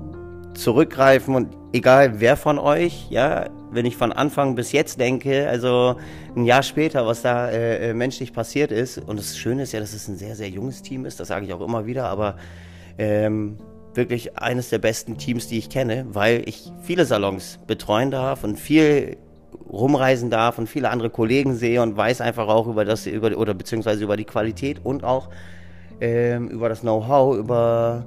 zurückgreifen 0.56 1.36
und 1.36 1.56
egal 1.74 2.20
wer 2.20 2.36
von 2.38 2.58
euch, 2.58 3.06
ja, 3.12 3.50
wenn 3.72 3.86
ich 3.86 3.98
von 3.98 4.12
Anfang 4.12 4.56
bis 4.56 4.72
jetzt 4.72 5.00
denke, 5.00 5.48
also 5.48 5.96
ein 6.36 6.46
Jahr 6.46 6.64
später, 6.64 7.06
was 7.08 7.22
da 7.22 7.50
äh, 7.50 7.90
äh, 7.90 7.94
menschlich 7.94 8.34
passiert 8.34 8.72
ist, 8.72 8.98
und 8.98 9.18
das 9.18 9.38
Schöne 9.38 9.64
ist 9.64 9.72
ja, 9.72 9.80
dass 9.80 9.94
es 9.94 10.08
ein 10.08 10.18
sehr, 10.18 10.36
sehr 10.36 10.50
junges 10.50 10.82
Team 10.82 11.06
ist, 11.06 11.20
das 11.20 11.30
sage 11.30 11.46
ich 11.46 11.54
auch 11.54 11.62
immer 11.62 11.86
wieder, 11.86 12.06
aber 12.06 12.36
ähm, 12.98 13.58
wirklich 13.94 14.38
eines 14.38 14.70
der 14.70 14.80
besten 14.80 15.18
Teams, 15.18 15.48
die 15.48 15.58
ich 15.58 15.70
kenne, 15.70 16.06
weil 16.10 16.44
ich 16.48 16.72
viele 16.82 17.06
Salons 17.06 17.60
betreuen 17.68 18.12
darf 18.12 18.44
und 18.44 18.60
viel 18.60 19.18
rumreisen 19.70 20.30
darf 20.30 20.58
und 20.58 20.68
viele 20.68 20.90
andere 20.90 21.10
Kollegen 21.10 21.56
sehe 21.56 21.82
und 21.82 21.96
weiß 21.96 22.22
einfach 22.22 22.48
auch 22.48 22.68
über 22.68 22.86
das, 22.86 23.06
über, 23.06 23.36
oder 23.38 23.54
beziehungsweise 23.54 24.04
über 24.04 24.18
die 24.18 24.26
Qualität 24.26 24.82
und 24.84 25.04
auch 25.04 25.30
ähm, 26.00 26.50
über 26.50 26.70
das 26.70 26.82
Know-how, 26.82 27.38
über 27.38 28.06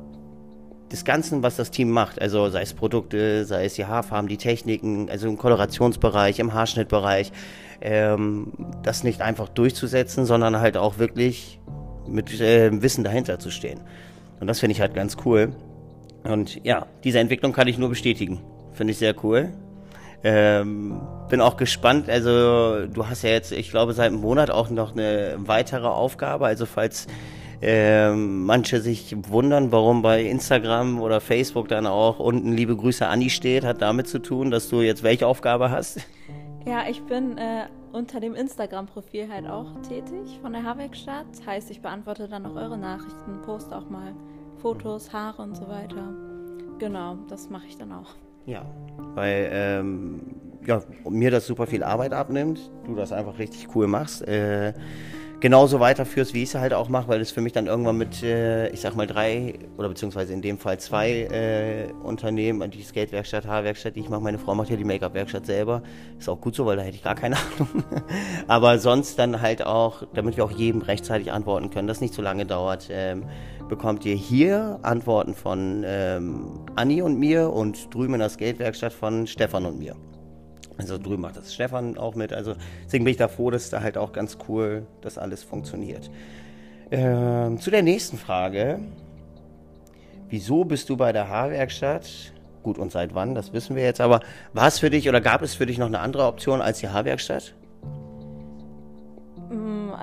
des 0.94 1.04
Ganzen, 1.04 1.42
was 1.42 1.56
das 1.56 1.72
Team 1.72 1.90
macht, 1.90 2.22
also 2.22 2.48
sei 2.50 2.62
es 2.62 2.72
Produkte, 2.72 3.44
sei 3.44 3.64
es 3.64 3.74
die 3.74 3.84
Haarfarben, 3.84 4.28
die 4.28 4.36
Techniken, 4.36 5.10
also 5.10 5.26
im 5.28 5.36
Kolorationsbereich, 5.36 6.38
im 6.38 6.54
Haarschnittbereich, 6.54 7.32
ähm, 7.80 8.52
das 8.84 9.02
nicht 9.02 9.20
einfach 9.20 9.48
durchzusetzen, 9.48 10.24
sondern 10.24 10.60
halt 10.60 10.76
auch 10.76 10.98
wirklich 10.98 11.58
mit 12.06 12.40
äh, 12.40 12.70
Wissen 12.80 13.02
dahinter 13.02 13.40
zu 13.40 13.50
stehen. 13.50 13.80
Und 14.38 14.46
das 14.46 14.60
finde 14.60 14.72
ich 14.72 14.80
halt 14.80 14.94
ganz 14.94 15.16
cool. 15.24 15.52
Und 16.22 16.64
ja, 16.64 16.86
diese 17.02 17.18
Entwicklung 17.18 17.52
kann 17.52 17.66
ich 17.66 17.76
nur 17.76 17.88
bestätigen. 17.88 18.40
Finde 18.72 18.92
ich 18.92 18.98
sehr 18.98 19.16
cool. 19.24 19.52
Ähm, 20.22 21.00
bin 21.28 21.40
auch 21.40 21.56
gespannt. 21.56 22.08
Also 22.08 22.86
du 22.86 23.08
hast 23.08 23.22
ja 23.22 23.30
jetzt, 23.30 23.50
ich 23.50 23.70
glaube, 23.70 23.94
seit 23.94 24.12
einem 24.12 24.20
Monat 24.20 24.50
auch 24.50 24.70
noch 24.70 24.92
eine 24.92 25.34
weitere 25.38 25.88
Aufgabe. 25.88 26.46
Also 26.46 26.66
falls 26.66 27.08
ähm, 27.62 28.44
manche 28.44 28.80
sich 28.80 29.16
wundern, 29.28 29.72
warum 29.72 30.02
bei 30.02 30.24
Instagram 30.24 31.00
oder 31.00 31.20
Facebook 31.20 31.68
dann 31.68 31.86
auch 31.86 32.18
unten 32.18 32.52
liebe 32.52 32.76
Grüße 32.76 33.06
Anni 33.06 33.30
steht, 33.30 33.64
hat 33.64 33.82
damit 33.82 34.08
zu 34.08 34.18
tun, 34.18 34.50
dass 34.50 34.68
du 34.68 34.80
jetzt 34.80 35.02
welche 35.02 35.26
Aufgabe 35.26 35.70
hast? 35.70 36.00
Ja, 36.66 36.84
ich 36.88 37.02
bin 37.02 37.36
äh, 37.36 37.66
unter 37.92 38.20
dem 38.20 38.34
Instagram-Profil 38.34 39.28
halt 39.30 39.46
auch 39.46 39.66
tätig 39.82 40.38
von 40.40 40.52
der 40.52 40.62
Haarwerkstatt. 40.64 41.26
Heißt, 41.46 41.70
ich 41.70 41.80
beantworte 41.80 42.26
dann 42.26 42.46
auch 42.46 42.56
eure 42.56 42.78
Nachrichten, 42.78 43.42
poste 43.44 43.76
auch 43.76 43.88
mal 43.90 44.14
Fotos, 44.62 45.12
Haare 45.12 45.42
und 45.42 45.54
so 45.54 45.68
weiter. 45.68 46.12
Genau, 46.78 47.18
das 47.28 47.50
mache 47.50 47.66
ich 47.68 47.76
dann 47.76 47.92
auch. 47.92 48.14
Ja, 48.46 48.64
weil 49.14 49.48
ähm, 49.52 50.20
ja, 50.66 50.82
mir 51.08 51.30
das 51.30 51.46
super 51.46 51.66
viel 51.66 51.82
Arbeit 51.82 52.12
abnimmt, 52.12 52.70
du 52.86 52.94
das 52.94 53.12
einfach 53.12 53.38
richtig 53.38 53.74
cool 53.74 53.86
machst. 53.86 54.26
Äh, 54.26 54.72
genauso 55.44 55.78
weiterführst, 55.78 56.32
wie 56.32 56.42
ich 56.42 56.48
es 56.48 56.54
halt 56.54 56.72
auch 56.72 56.88
mache, 56.88 57.08
weil 57.08 57.20
es 57.20 57.30
für 57.30 57.42
mich 57.42 57.52
dann 57.52 57.66
irgendwann 57.66 57.98
mit, 57.98 58.22
äh, 58.22 58.70
ich 58.70 58.80
sag 58.80 58.96
mal, 58.96 59.06
drei 59.06 59.58
oder 59.76 59.90
beziehungsweise 59.90 60.32
in 60.32 60.40
dem 60.40 60.56
Fall 60.56 60.80
zwei 60.80 61.10
äh, 61.10 61.92
Unternehmen, 62.02 62.70
die 62.70 62.82
Skatewerkstatt, 62.82 63.46
Haarwerkstatt, 63.46 63.94
die 63.94 64.00
ich 64.00 64.08
mache, 64.08 64.22
meine 64.22 64.38
Frau 64.38 64.54
macht 64.54 64.70
ja 64.70 64.76
die 64.76 64.84
Make-up-Werkstatt 64.84 65.44
selber. 65.44 65.82
Ist 66.18 66.30
auch 66.30 66.40
gut 66.40 66.54
so, 66.54 66.64
weil 66.64 66.76
da 66.78 66.82
hätte 66.82 66.96
ich 66.96 67.04
gar 67.04 67.14
keine 67.14 67.36
Ahnung. 67.58 67.84
Aber 68.48 68.78
sonst 68.78 69.18
dann 69.18 69.42
halt 69.42 69.66
auch, 69.66 70.04
damit 70.14 70.38
wir 70.38 70.46
auch 70.46 70.50
jedem 70.50 70.80
rechtzeitig 70.80 71.30
antworten 71.30 71.68
können, 71.68 71.88
das 71.88 72.00
nicht 72.00 72.14
so 72.14 72.22
lange 72.22 72.46
dauert, 72.46 72.88
ähm, 72.90 73.24
bekommt 73.68 74.06
ihr 74.06 74.14
hier 74.14 74.78
Antworten 74.80 75.34
von 75.34 75.84
ähm, 75.86 76.64
Anni 76.74 77.02
und 77.02 77.18
mir 77.18 77.52
und 77.52 77.92
drüben 77.92 78.14
in 78.14 78.20
der 78.20 78.30
Skatewerkstatt 78.30 78.94
von 78.94 79.26
Stefan 79.26 79.66
und 79.66 79.78
mir. 79.78 79.94
Also 80.76 80.98
drüben 80.98 81.22
macht 81.22 81.36
das 81.36 81.54
Stefan 81.54 81.96
auch 81.96 82.14
mit. 82.14 82.32
Also 82.32 82.54
deswegen 82.84 83.04
bin 83.04 83.12
ich 83.12 83.18
da 83.18 83.28
froh, 83.28 83.50
dass 83.50 83.70
da 83.70 83.80
halt 83.80 83.96
auch 83.96 84.12
ganz 84.12 84.38
cool 84.48 84.86
das 85.02 85.18
alles 85.18 85.44
funktioniert. 85.44 86.10
Ähm, 86.90 87.60
zu 87.60 87.70
der 87.70 87.82
nächsten 87.82 88.18
Frage. 88.18 88.80
wieso 90.28 90.64
bist 90.64 90.88
du 90.88 90.96
bei 90.96 91.12
der 91.12 91.28
Haarwerkstatt? 91.28 92.32
Gut, 92.62 92.78
und 92.78 92.90
seit 92.90 93.14
wann, 93.14 93.34
das 93.34 93.52
wissen 93.52 93.76
wir 93.76 93.84
jetzt, 93.84 94.00
aber 94.00 94.20
war 94.52 94.66
es 94.66 94.78
für 94.78 94.90
dich 94.90 95.08
oder 95.08 95.20
gab 95.20 95.42
es 95.42 95.54
für 95.54 95.66
dich 95.66 95.78
noch 95.78 95.86
eine 95.86 96.00
andere 96.00 96.26
Option 96.26 96.60
als 96.60 96.80
die 96.80 96.88
Haarwerkstatt? 96.88 97.54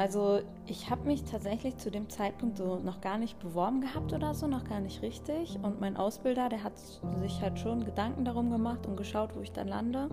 Also 0.02 0.40
ich 0.66 0.90
habe 0.90 1.06
mich 1.06 1.26
tatsächlich 1.26 1.78
zu 1.78 1.92
dem 1.92 2.10
Zeitpunkt 2.10 2.58
so 2.58 2.80
noch 2.80 3.02
gar 3.02 3.20
nicht 3.20 3.38
beworben 3.38 3.82
gehabt 3.82 4.12
oder 4.14 4.34
so, 4.34 4.48
noch 4.48 4.64
gar 4.64 4.80
nicht 4.80 5.04
richtig. 5.04 5.60
Und 5.62 5.80
mein 5.80 5.96
Ausbilder, 5.96 6.50
der 6.50 6.64
hat 6.64 6.76
sich 6.76 7.40
halt 7.40 7.60
schon 7.60 7.86
Gedanken 7.86 8.26
darum 8.26 8.50
gemacht 8.50 8.88
und 8.88 8.98
geschaut, 8.98 9.36
wo 9.36 9.42
ich 9.42 9.52
dann 9.52 9.68
lande. 9.68 10.10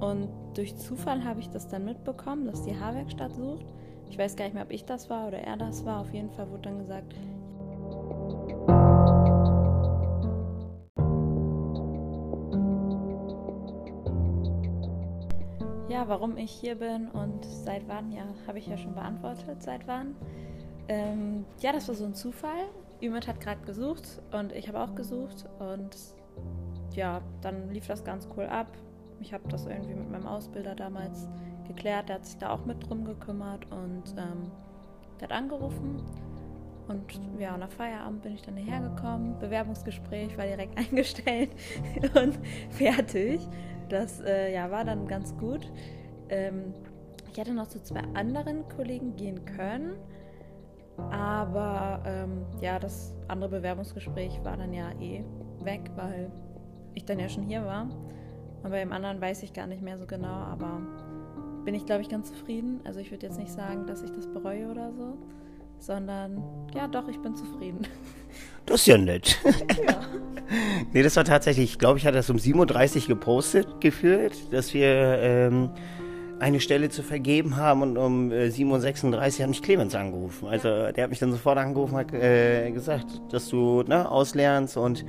Und 0.00 0.30
durch 0.54 0.74
Zufall 0.76 1.22
habe 1.22 1.40
ich 1.40 1.50
das 1.50 1.68
dann 1.68 1.84
mitbekommen, 1.84 2.46
dass 2.46 2.62
die 2.62 2.80
Haarwerkstatt 2.80 3.34
sucht. 3.34 3.66
Ich 4.08 4.16
weiß 4.16 4.36
gar 4.36 4.46
nicht 4.46 4.54
mehr, 4.54 4.64
ob 4.64 4.72
ich 4.72 4.86
das 4.86 5.10
war 5.10 5.28
oder 5.28 5.40
er 5.40 5.58
das 5.58 5.84
war. 5.84 6.00
Auf 6.00 6.14
jeden 6.14 6.30
Fall 6.30 6.50
wurde 6.50 6.70
dann 6.70 6.78
gesagt, 6.78 7.14
Ja, 15.96 16.06
warum 16.08 16.36
ich 16.36 16.50
hier 16.50 16.74
bin 16.74 17.08
und 17.08 17.42
seit 17.46 17.88
wann, 17.88 18.12
ja, 18.12 18.24
habe 18.46 18.58
ich 18.58 18.66
ja 18.66 18.76
schon 18.76 18.94
beantwortet, 18.94 19.62
seit 19.62 19.88
wann. 19.88 20.14
Ähm, 20.88 21.46
ja, 21.60 21.72
das 21.72 21.88
war 21.88 21.94
so 21.94 22.04
ein 22.04 22.12
Zufall. 22.12 22.68
Ümit 23.02 23.26
hat 23.26 23.40
gerade 23.40 23.62
gesucht 23.64 24.20
und 24.30 24.52
ich 24.52 24.68
habe 24.68 24.78
auch 24.78 24.94
gesucht 24.94 25.46
und 25.58 25.96
ja, 26.94 27.22
dann 27.40 27.70
lief 27.70 27.86
das 27.86 28.04
ganz 28.04 28.28
cool 28.36 28.44
ab. 28.44 28.66
Ich 29.20 29.32
habe 29.32 29.48
das 29.48 29.64
irgendwie 29.64 29.94
mit 29.94 30.10
meinem 30.10 30.26
Ausbilder 30.26 30.74
damals 30.74 31.30
geklärt, 31.66 32.10
der 32.10 32.16
hat 32.16 32.26
sich 32.26 32.36
da 32.36 32.50
auch 32.50 32.66
mit 32.66 32.86
drum 32.86 33.06
gekümmert 33.06 33.64
und 33.72 34.04
ähm, 34.18 34.50
der 35.18 35.30
hat 35.30 35.32
angerufen 35.32 36.04
und 36.88 37.04
ja, 37.38 37.56
nach 37.56 37.70
Feierabend 37.70 38.20
bin 38.20 38.34
ich 38.34 38.42
dann 38.42 38.58
hierher 38.58 38.82
gekommen. 38.82 39.38
Bewerbungsgespräch 39.38 40.36
war 40.36 40.44
direkt 40.44 40.76
eingestellt 40.78 41.52
und 42.14 42.38
fertig. 42.68 43.40
Das 43.88 44.20
äh, 44.20 44.52
ja, 44.52 44.70
war 44.70 44.84
dann 44.84 45.06
ganz 45.06 45.36
gut. 45.36 45.70
Ähm, 46.28 46.74
ich 47.30 47.38
hätte 47.38 47.54
noch 47.54 47.68
zu 47.68 47.82
zwei 47.82 48.00
anderen 48.14 48.68
Kollegen 48.68 49.14
gehen 49.16 49.44
können, 49.44 49.96
aber 50.96 52.02
ähm, 52.06 52.46
ja, 52.60 52.78
das 52.78 53.14
andere 53.28 53.50
Bewerbungsgespräch 53.50 54.40
war 54.42 54.56
dann 54.56 54.72
ja 54.72 54.90
eh 55.00 55.22
weg, 55.62 55.90
weil 55.96 56.30
ich 56.94 57.04
dann 57.04 57.18
ja 57.18 57.28
schon 57.28 57.44
hier 57.44 57.64
war. 57.64 57.88
Und 58.62 58.70
bei 58.70 58.80
dem 58.80 58.92
anderen 58.92 59.20
weiß 59.20 59.42
ich 59.42 59.52
gar 59.52 59.66
nicht 59.66 59.82
mehr 59.82 59.98
so 59.98 60.06
genau, 60.06 60.28
aber 60.28 60.80
bin 61.64 61.74
ich, 61.74 61.84
glaube 61.84 62.02
ich, 62.02 62.08
ganz 62.08 62.28
zufrieden. 62.32 62.80
Also 62.84 63.00
ich 63.00 63.10
würde 63.10 63.26
jetzt 63.26 63.38
nicht 63.38 63.52
sagen, 63.52 63.86
dass 63.86 64.02
ich 64.02 64.10
das 64.10 64.26
bereue 64.26 64.70
oder 64.70 64.92
so, 64.92 65.18
sondern 65.78 66.42
ja, 66.74 66.88
doch, 66.88 67.08
ich 67.08 67.18
bin 67.20 67.34
zufrieden. 67.34 67.86
Das 68.66 68.80
ist 68.80 68.86
ja 68.86 68.98
nett. 68.98 69.38
Ja. 69.86 70.00
nee, 70.92 71.02
das 71.02 71.16
war 71.16 71.24
tatsächlich, 71.24 71.72
ich 71.72 71.78
glaube, 71.78 71.98
ich 71.98 72.06
hatte 72.06 72.16
das 72.16 72.28
um 72.30 72.36
7.30 72.36 73.02
Uhr 73.02 73.08
gepostet 73.08 73.80
gefühlt, 73.80 74.52
dass 74.52 74.74
wir 74.74 74.88
ähm, 74.88 75.70
eine 76.38 76.60
Stelle 76.60 76.88
zu 76.90 77.02
vergeben 77.02 77.56
haben 77.56 77.82
und 77.82 77.96
um 77.96 78.32
äh, 78.32 78.48
7.36 78.48 79.04
Uhr 79.04 79.42
hat 79.42 79.48
mich 79.48 79.62
Clemens 79.62 79.94
angerufen. 79.94 80.48
Also 80.48 80.90
der 80.92 81.04
hat 81.04 81.10
mich 81.10 81.18
dann 81.18 81.32
sofort 81.32 81.58
angerufen 81.58 81.94
und 81.94 82.00
hat 82.00 82.12
äh, 82.12 82.70
gesagt, 82.72 83.06
dass 83.30 83.48
du 83.48 83.82
ne, 83.82 84.10
auslernst 84.10 84.76
und 84.76 85.04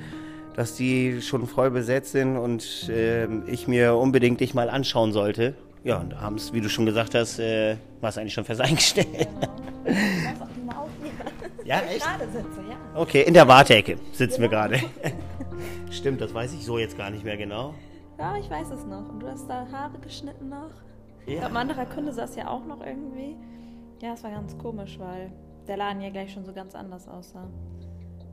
dass 0.55 0.75
die 0.75 1.21
schon 1.21 1.45
voll 1.45 1.69
besetzt 1.69 2.13
sind 2.13 2.37
und 2.37 2.89
äh, 2.89 3.27
ich 3.47 3.67
mir 3.67 3.95
unbedingt 3.95 4.39
dich 4.39 4.53
mal 4.53 4.69
anschauen 4.69 5.11
sollte. 5.11 5.55
Ja, 5.83 5.97
und 5.97 6.13
abends, 6.13 6.53
wie 6.53 6.61
du 6.61 6.69
schon 6.69 6.85
gesagt 6.85 7.13
hast, 7.13 7.39
äh, 7.39 7.77
war 8.01 8.09
es 8.09 8.17
eigentlich 8.17 8.33
schon 8.33 8.45
fest 8.45 8.61
eingestellt. 8.61 9.07
Genau. 9.17 9.53
Ja, 11.67 11.81
echt? 11.81 12.07
Sitze, 12.31 12.61
ja. 12.69 12.77
Okay, 12.95 13.23
in 13.23 13.33
der 13.33 13.45
Wartecke 13.45 13.97
sitzen 14.13 14.41
wir 14.41 14.47
gerade. 14.47 14.79
Stimmt, 15.91 16.21
das 16.21 16.33
weiß 16.33 16.53
ich 16.53 16.63
so 16.63 16.77
jetzt 16.79 16.97
gar 16.97 17.09
nicht 17.09 17.25
mehr 17.25 17.35
genau. 17.35 17.73
Ja, 18.17 18.37
ich 18.37 18.49
weiß 18.49 18.71
es 18.71 18.85
noch. 18.85 19.09
Und 19.09 19.19
du 19.19 19.27
hast 19.27 19.49
da 19.49 19.67
Haare 19.69 19.99
geschnitten 19.99 20.47
noch. 20.47 20.71
Ja. 21.25 21.33
Ich 21.33 21.39
glaube, 21.39 21.51
ein 21.51 21.57
anderer 21.57 21.85
Kunde 21.85 22.13
saß 22.13 22.37
ja 22.37 22.47
auch 22.47 22.65
noch 22.65 22.79
irgendwie. 22.79 23.35
Ja, 24.01 24.13
es 24.13 24.23
war 24.23 24.31
ganz 24.31 24.57
komisch, 24.57 24.97
weil 24.97 25.29
der 25.67 25.75
Laden 25.75 26.01
ja 26.01 26.09
gleich 26.09 26.31
schon 26.31 26.45
so 26.45 26.53
ganz 26.53 26.73
anders 26.73 27.05
aussah. 27.09 27.49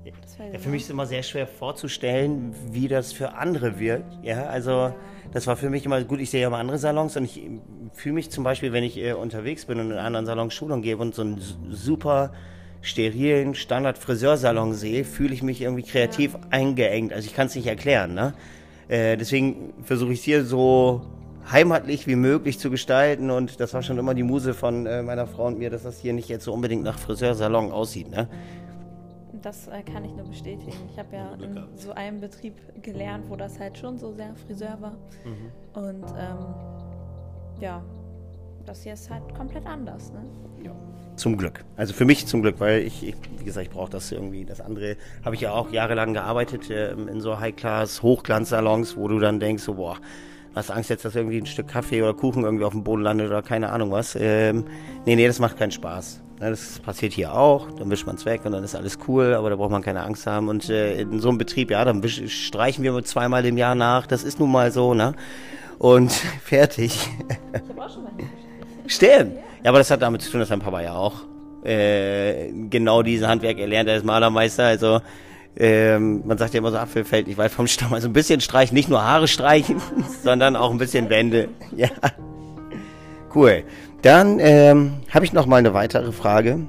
Ja, 0.04 0.58
für 0.60 0.68
mich 0.68 0.82
ist 0.82 0.88
es 0.88 0.90
immer 0.90 1.06
sehr 1.06 1.22
schwer 1.24 1.48
vorzustellen, 1.48 2.54
wie 2.70 2.86
das 2.86 3.12
für 3.12 3.34
andere 3.34 3.80
wird. 3.80 4.04
Ja, 4.22 4.44
also 4.44 4.92
das 5.32 5.48
war 5.48 5.56
für 5.56 5.70
mich 5.70 5.84
immer 5.86 6.00
gut. 6.04 6.20
Ich 6.20 6.30
sehe 6.30 6.42
ja 6.42 6.46
immer 6.46 6.58
andere 6.58 6.78
Salons 6.78 7.16
und 7.16 7.24
ich 7.24 7.40
fühle 7.94 8.14
mich 8.14 8.30
zum 8.30 8.44
Beispiel, 8.44 8.72
wenn 8.72 8.84
ich 8.84 8.96
äh, 8.96 9.14
unterwegs 9.14 9.64
bin 9.64 9.80
und 9.80 9.90
in 9.90 9.98
anderen 9.98 10.26
Salons 10.26 10.54
Schulung 10.54 10.82
gebe 10.82 11.02
und 11.02 11.16
so 11.16 11.22
einen 11.22 11.40
super 11.40 12.32
sterilen 12.84 13.54
Standard-Friseursalon 13.54 14.74
sehe, 14.74 15.04
fühle 15.04 15.34
ich 15.34 15.42
mich 15.42 15.60
irgendwie 15.60 15.82
kreativ 15.82 16.34
ja. 16.34 16.40
eingeengt. 16.50 17.12
Also 17.12 17.26
ich 17.26 17.34
kann 17.34 17.48
es 17.48 17.54
nicht 17.54 17.66
erklären. 17.66 18.14
Ne? 18.14 18.34
Äh, 18.88 19.16
deswegen 19.16 19.72
versuche 19.82 20.12
ich 20.12 20.20
es 20.20 20.24
hier 20.24 20.44
so 20.44 21.02
heimatlich 21.50 22.06
wie 22.06 22.16
möglich 22.16 22.58
zu 22.58 22.70
gestalten 22.70 23.30
und 23.30 23.60
das 23.60 23.74
war 23.74 23.82
schon 23.82 23.98
immer 23.98 24.14
die 24.14 24.22
Muse 24.22 24.54
von 24.54 24.86
äh, 24.86 25.02
meiner 25.02 25.26
Frau 25.26 25.46
und 25.46 25.58
mir, 25.58 25.68
dass 25.68 25.82
das 25.82 25.98
hier 25.98 26.12
nicht 26.12 26.28
jetzt 26.28 26.44
so 26.44 26.52
unbedingt 26.52 26.84
nach 26.84 26.98
Friseursalon 26.98 27.72
aussieht. 27.72 28.10
Ne? 28.10 28.28
das 29.44 29.68
äh, 29.68 29.82
kann 29.82 30.04
ich 30.04 30.12
nur 30.12 30.26
bestätigen. 30.26 30.72
Ich 30.90 30.98
habe 30.98 31.14
ja 31.14 31.34
in 31.34 31.62
so 31.76 31.92
einem 31.92 32.20
Betrieb 32.20 32.54
gelernt, 32.82 33.28
wo 33.28 33.36
das 33.36 33.58
halt 33.60 33.76
schon 33.76 33.98
so 33.98 34.12
sehr 34.12 34.34
Friseur 34.34 34.78
war. 34.80 34.96
Mhm. 35.24 35.52
Und 35.74 36.04
ähm, 36.18 36.54
ja, 37.60 37.82
das 38.66 38.82
hier 38.82 38.94
ist 38.94 39.10
halt 39.10 39.22
komplett 39.34 39.66
anders. 39.66 40.12
Ne? 40.12 40.24
Ja. 40.64 40.72
Zum 41.16 41.36
Glück. 41.36 41.64
Also 41.76 41.92
für 41.94 42.04
mich 42.04 42.26
zum 42.26 42.42
Glück, 42.42 42.58
weil 42.58 42.80
ich, 42.80 43.06
ich 43.06 43.14
wie 43.38 43.44
gesagt, 43.44 43.66
ich 43.66 43.72
brauche 43.72 43.90
das 43.90 44.10
irgendwie. 44.10 44.44
Das 44.44 44.60
andere 44.60 44.96
habe 45.24 45.34
ich 45.34 45.42
ja 45.42 45.52
auch 45.52 45.70
jahrelang 45.70 46.12
gearbeitet 46.12 46.70
äh, 46.70 46.92
in 46.92 47.20
so 47.20 47.38
High-Class, 47.38 48.02
Hochglanzsalons, 48.02 48.96
wo 48.96 49.08
du 49.08 49.18
dann 49.20 49.38
denkst, 49.38 49.62
so, 49.62 49.74
boah, 49.74 49.98
hast 50.54 50.70
Angst 50.70 50.90
jetzt, 50.90 51.04
dass 51.04 51.14
irgendwie 51.14 51.38
ein 51.38 51.46
Stück 51.46 51.68
Kaffee 51.68 52.02
oder 52.02 52.14
Kuchen 52.14 52.44
irgendwie 52.44 52.64
auf 52.64 52.72
dem 52.72 52.84
Boden 52.84 53.02
landet 53.02 53.28
oder 53.28 53.42
keine 53.42 53.70
Ahnung 53.70 53.90
was. 53.90 54.16
Ähm, 54.18 54.64
nee, 55.04 55.16
nee, 55.16 55.26
das 55.26 55.38
macht 55.38 55.56
keinen 55.56 55.72
Spaß. 55.72 56.20
Das 56.40 56.80
passiert 56.80 57.12
hier 57.12 57.32
auch, 57.32 57.70
dann 57.72 57.90
wischt 57.90 58.06
man 58.06 58.16
es 58.16 58.24
weg 58.24 58.44
und 58.44 58.52
dann 58.52 58.64
ist 58.64 58.74
alles 58.74 58.98
cool, 59.06 59.34
aber 59.34 59.50
da 59.50 59.56
braucht 59.56 59.70
man 59.70 59.82
keine 59.82 60.02
Angst 60.02 60.26
haben. 60.26 60.48
Und 60.48 60.68
äh, 60.68 61.00
in 61.00 61.20
so 61.20 61.28
einem 61.28 61.38
Betrieb, 61.38 61.70
ja, 61.70 61.84
dann 61.84 62.02
wisch, 62.02 62.46
streichen 62.46 62.82
wir 62.82 63.04
zweimal 63.04 63.46
im 63.46 63.56
Jahr 63.56 63.74
nach, 63.74 64.06
das 64.06 64.24
ist 64.24 64.40
nun 64.40 64.50
mal 64.50 64.72
so, 64.72 64.94
ne? 64.94 65.14
Und 65.78 66.12
fertig. 66.42 67.08
Ich 67.52 67.68
habe 67.68 67.84
auch 67.84 67.90
schon 67.90 68.02
mal 68.04 68.12
Stimmt. 68.86 69.36
Ja, 69.62 69.70
aber 69.70 69.78
das 69.78 69.90
hat 69.90 70.02
damit 70.02 70.22
zu 70.22 70.30
tun, 70.30 70.40
dass 70.40 70.50
mein 70.50 70.60
Papa 70.60 70.80
ja 70.82 70.94
auch 70.94 71.22
äh, 71.64 72.50
genau 72.68 73.02
diesen 73.02 73.26
Handwerk 73.26 73.58
erlernt. 73.58 73.88
Er 73.88 73.96
ist 73.96 74.04
Malermeister, 74.04 74.64
also 74.64 75.00
ähm, 75.56 76.22
man 76.26 76.36
sagt 76.36 76.52
ja 76.54 76.58
immer 76.58 76.70
so, 76.70 76.78
Apfel 76.78 77.04
fällt 77.04 77.26
nicht 77.26 77.38
weit 77.38 77.52
vom 77.52 77.66
Stamm. 77.66 77.94
Also 77.94 78.08
ein 78.08 78.12
bisschen 78.12 78.40
streichen, 78.40 78.74
nicht 78.74 78.88
nur 78.88 79.02
Haare 79.02 79.28
streichen, 79.28 79.80
sondern 80.22 80.56
auch 80.56 80.70
ein 80.70 80.78
bisschen 80.78 81.08
Wände. 81.10 81.48
Ja. 81.76 81.88
Cool. 83.34 83.64
Dann 84.02 84.38
ähm, 84.38 84.92
habe 85.10 85.24
ich 85.24 85.32
noch 85.32 85.46
mal 85.46 85.56
eine 85.56 85.74
weitere 85.74 86.12
Frage, 86.12 86.60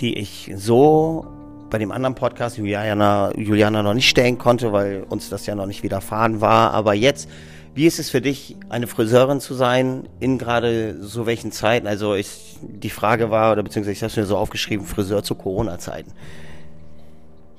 die 0.00 0.16
ich 0.16 0.50
so 0.56 1.26
bei 1.68 1.76
dem 1.78 1.92
anderen 1.92 2.14
Podcast 2.14 2.56
Juliana, 2.56 3.32
Juliana 3.36 3.82
noch 3.82 3.92
nicht 3.92 4.08
stellen 4.08 4.38
konnte, 4.38 4.72
weil 4.72 5.04
uns 5.08 5.28
das 5.28 5.44
ja 5.44 5.54
noch 5.54 5.66
nicht 5.66 5.82
widerfahren 5.82 6.40
war. 6.40 6.72
Aber 6.72 6.94
jetzt, 6.94 7.28
wie 7.74 7.86
ist 7.86 7.98
es 7.98 8.10
für 8.10 8.20
dich, 8.20 8.56
eine 8.68 8.86
Friseurin 8.86 9.40
zu 9.40 9.54
sein 9.54 10.08
in 10.20 10.38
gerade 10.38 11.02
so 11.02 11.26
welchen 11.26 11.50
Zeiten? 11.50 11.86
Also 11.86 12.14
ich, 12.14 12.58
die 12.62 12.90
Frage 12.90 13.30
war, 13.30 13.52
oder 13.52 13.62
beziehungsweise 13.62 13.92
ich 13.92 14.02
habe 14.02 14.10
es 14.10 14.16
mir 14.16 14.26
so 14.26 14.36
aufgeschrieben, 14.36 14.86
Friseur 14.86 15.22
zu 15.22 15.34
Corona-Zeiten. 15.34 16.12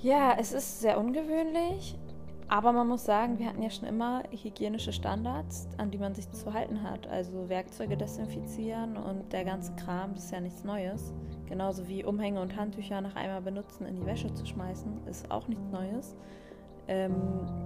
Ja, 0.02 0.36
es 0.40 0.54
ist 0.54 0.82
sehr 0.82 0.98
ungewöhnlich. 0.98 1.98
Aber 2.48 2.72
man 2.72 2.88
muss 2.88 3.04
sagen, 3.04 3.40
wir 3.40 3.48
hatten 3.48 3.64
ja 3.64 3.72
schon 3.72 3.88
immer 3.88 4.22
hygienische 4.30 4.94
Standards, 4.94 5.68
an 5.78 5.90
die 5.90 5.98
man 5.98 6.14
sich 6.14 6.30
zu 6.30 6.54
halten 6.54 6.84
hat. 6.84 7.08
Also 7.08 7.50
Werkzeuge 7.50 7.98
desinfizieren 7.98 8.98
und 8.98 9.34
der 9.34 9.46
ganze 9.46 9.74
Kram, 9.74 10.14
das 10.14 10.26
ist 10.26 10.32
ja 10.32 10.40
nichts 10.40 10.64
Neues. 10.64 11.12
Genauso 11.50 11.88
wie 11.88 12.04
Umhänge 12.04 12.40
und 12.40 12.56
Handtücher 12.56 13.02
nach 13.02 13.16
einmal 13.16 13.42
benutzen 13.42 13.88
in 13.88 13.96
die 13.96 14.06
Wäsche 14.06 14.32
zu 14.34 14.46
schmeißen, 14.46 15.08
ist 15.08 15.30
auch 15.32 15.48
nichts 15.48 15.66
Neues. 15.72 16.16
Ähm, 16.88 17.16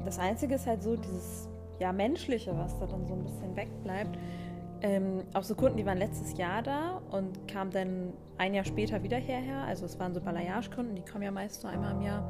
das 0.06 0.18
Einzige 0.18 0.56
ist 0.56 0.66
halt 0.66 0.82
so 0.82 0.96
dieses 0.96 1.50
ja, 1.80 1.92
Menschliche, 1.92 2.56
was 2.58 2.78
da 2.80 2.86
dann 2.86 3.06
so 3.08 3.14
ein 3.14 3.24
bisschen 3.24 3.56
wegbleibt. 3.56 4.18
Ähm, 4.82 5.24
auch 5.34 5.44
so 5.44 5.56
Kunden, 5.56 5.78
die 5.78 5.86
waren 5.86 5.98
letztes 5.98 6.38
Jahr 6.38 6.62
da 6.62 7.02
und 7.12 7.48
kamen 7.48 7.72
dann 7.72 8.14
ein 8.38 8.54
Jahr 8.54 8.64
später 8.64 9.04
wieder 9.04 9.18
hierher. 9.18 9.64
Also 9.64 9.86
es 9.86 10.00
waren 10.00 10.14
so 10.14 10.22
Balayage-Kunden, 10.22 10.96
die 10.96 11.04
kommen 11.04 11.24
ja 11.24 11.32
meist 11.32 11.62
so 11.62 11.68
einmal 11.68 11.92
im 11.94 12.02
Jahr. 12.02 12.24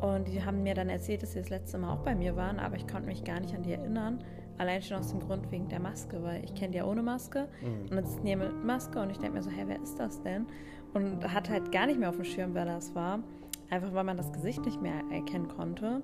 Und 0.00 0.28
die 0.28 0.44
haben 0.44 0.62
mir 0.62 0.74
dann 0.74 0.88
erzählt, 0.88 1.22
dass 1.22 1.32
sie 1.32 1.38
das 1.38 1.48
letzte 1.48 1.78
Mal 1.78 1.94
auch 1.94 2.02
bei 2.02 2.14
mir 2.14 2.36
waren, 2.36 2.58
aber 2.58 2.76
ich 2.76 2.86
konnte 2.86 3.06
mich 3.06 3.24
gar 3.24 3.40
nicht 3.40 3.54
an 3.54 3.62
die 3.62 3.72
erinnern. 3.72 4.22
Allein 4.58 4.82
schon 4.82 4.98
aus 4.98 5.10
dem 5.10 5.20
Grund 5.20 5.50
wegen 5.50 5.68
der 5.68 5.80
Maske, 5.80 6.22
weil 6.22 6.44
ich 6.44 6.54
kenne 6.54 6.72
die 6.72 6.78
ja 6.78 6.86
ohne 6.86 7.02
Maske. 7.02 7.48
Mhm. 7.62 7.82
Und 7.82 7.92
dann 7.92 8.04
sitzen 8.04 8.26
die 8.26 8.36
mit 8.36 8.64
Maske 8.64 9.00
und 9.00 9.10
ich 9.10 9.18
denke 9.18 9.36
mir 9.36 9.42
so, 9.42 9.50
hä, 9.50 9.64
wer 9.66 9.80
ist 9.80 9.98
das 9.98 10.22
denn? 10.22 10.46
Und 10.92 11.32
hat 11.32 11.50
halt 11.50 11.72
gar 11.72 11.86
nicht 11.86 11.98
mehr 11.98 12.08
auf 12.08 12.16
dem 12.16 12.24
Schirm, 12.24 12.54
wer 12.54 12.64
das 12.64 12.94
war. 12.94 13.20
Einfach 13.70 13.92
weil 13.94 14.04
man 14.04 14.16
das 14.16 14.32
Gesicht 14.32 14.64
nicht 14.64 14.80
mehr 14.80 15.02
erkennen 15.10 15.48
konnte. 15.48 16.02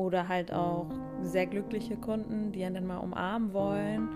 Oder 0.00 0.28
halt 0.28 0.50
auch 0.50 0.86
sehr 1.22 1.46
glückliche 1.46 1.94
Kunden, 1.94 2.52
die 2.52 2.64
einen 2.64 2.76
dann 2.76 2.86
mal 2.86 2.96
umarmen 2.96 3.52
wollen. 3.52 4.08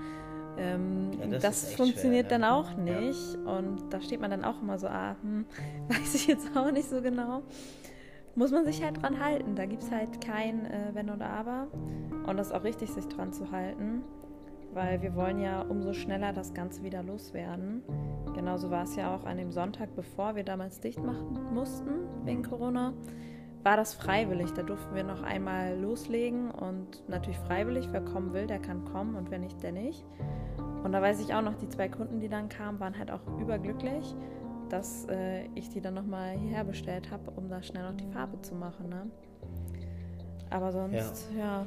Ähm, 0.57 1.11
ja, 1.21 1.26
das, 1.26 1.43
das 1.43 1.75
funktioniert 1.75 2.29
schwer, 2.29 2.38
ne? 2.38 2.45
dann 2.47 2.50
auch 2.50 2.75
nicht. 2.76 3.35
Ja. 3.35 3.59
Und 3.59 3.93
da 3.93 4.00
steht 4.00 4.19
man 4.21 4.31
dann 4.31 4.45
auch 4.45 4.62
immer 4.62 4.79
so, 4.79 4.87
ah, 4.87 5.14
hm, 5.21 5.45
weiß 5.88 6.14
ich 6.14 6.26
jetzt 6.26 6.57
auch 6.57 6.71
nicht 6.71 6.88
so 6.88 7.03
genau. 7.03 7.43
muss 8.35 8.50
man 8.50 8.64
sich 8.64 8.83
halt 8.83 9.03
dran 9.03 9.23
halten. 9.23 9.57
Da 9.57 9.67
gibt 9.67 9.83
es 9.83 9.91
halt 9.91 10.23
kein 10.23 10.64
äh, 10.64 10.95
Wenn 10.95 11.11
oder 11.11 11.26
Aber. 11.26 11.67
Und 12.26 12.38
das 12.38 12.47
ist 12.47 12.53
auch 12.55 12.64
richtig, 12.64 12.88
sich 12.91 13.07
dran 13.09 13.35
zu 13.35 13.50
halten, 13.50 14.03
weil 14.73 15.03
wir 15.03 15.14
wollen 15.14 15.38
ja 15.38 15.61
umso 15.61 15.93
schneller 15.93 16.33
das 16.33 16.55
Ganze 16.55 16.83
wieder 16.83 17.03
loswerden. 17.03 17.83
Genauso 18.35 18.71
war 18.71 18.85
es 18.85 18.97
ja 18.97 19.14
auch 19.14 19.25
an 19.26 19.37
dem 19.37 19.53
Sonntag, 19.53 19.95
bevor 19.95 20.35
wir 20.35 20.45
damals 20.45 20.81
dicht 20.81 21.03
machen 21.05 21.53
mussten 21.53 21.91
wegen 22.25 22.43
Corona 22.43 22.95
war 23.64 23.76
das 23.76 23.94
freiwillig. 23.94 24.52
Da 24.52 24.62
durften 24.62 24.94
wir 24.94 25.02
noch 25.02 25.23
einmal 25.23 25.76
loslegen 25.78 26.50
und 26.50 27.09
natürlich 27.09 27.38
freiwillig. 27.38 27.88
Wer 27.90 28.02
kommen 28.02 28.33
will, 28.33 28.47
der 28.47 28.61
kann 28.61 28.85
kommen 28.85 29.16
und 29.16 29.30
wer 29.30 29.38
nicht, 29.38 29.62
der 29.62 29.73
nicht. 29.73 30.04
Und 30.85 30.92
da 30.92 31.00
weiß 31.00 31.21
ich 31.21 31.35
auch 31.35 31.42
noch, 31.42 31.54
die 31.54 31.68
zwei 31.68 31.88
Kunden, 31.88 32.21
die 32.21 32.28
dann 32.28 32.50
kamen, 32.50 32.78
waren 32.78 32.97
halt 32.99 33.11
auch 33.11 33.26
überglücklich, 33.40 34.14
dass 34.68 35.06
äh, 35.06 35.47
ich 35.54 35.71
die 35.71 35.80
dann 35.80 35.94
nochmal 35.94 36.37
hierher 36.37 36.64
bestellt 36.64 37.11
habe, 37.11 37.30
um 37.30 37.49
da 37.49 37.62
schnell 37.62 37.85
noch 37.85 37.97
die 37.97 38.06
Farbe 38.06 38.40
zu 38.42 38.54
machen. 38.54 38.90
Ne? 38.90 39.06
Aber 40.50 40.71
sonst, 40.71 41.30
ja. 41.35 41.38
ja, 41.38 41.66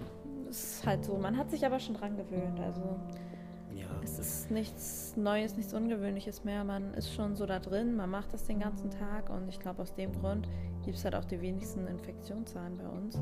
ist 0.50 0.86
halt 0.86 1.04
so. 1.04 1.18
Man 1.18 1.36
hat 1.36 1.50
sich 1.50 1.66
aber 1.66 1.80
schon 1.80 1.96
dran 1.96 2.16
gewöhnt. 2.16 2.60
Also 2.60 2.82
ja. 3.80 3.86
es 4.04 4.20
ist 4.20 4.52
nichts 4.52 5.16
Neues, 5.16 5.56
nichts 5.56 5.74
Ungewöhnliches 5.74 6.44
mehr. 6.44 6.64
Man 6.64 6.94
ist 6.94 7.14
schon 7.14 7.36
so 7.36 7.46
da 7.46 7.60
drin, 7.60 7.96
man 7.96 8.10
macht 8.10 8.34
das 8.34 8.44
den 8.44 8.60
ganzen 8.60 8.92
Tag 8.92 9.30
und 9.30 9.48
ich 9.50 9.60
glaube, 9.60 9.82
aus 9.82 9.94
dem 9.94 10.12
Grund 10.14 10.48
gibt 10.84 10.98
es 10.98 11.04
halt 11.04 11.16
auch 11.16 11.26
die 11.26 11.42
wenigsten 11.42 11.88
Infektionszahlen 11.88 12.78
bei 12.78 12.88
uns. 12.88 13.20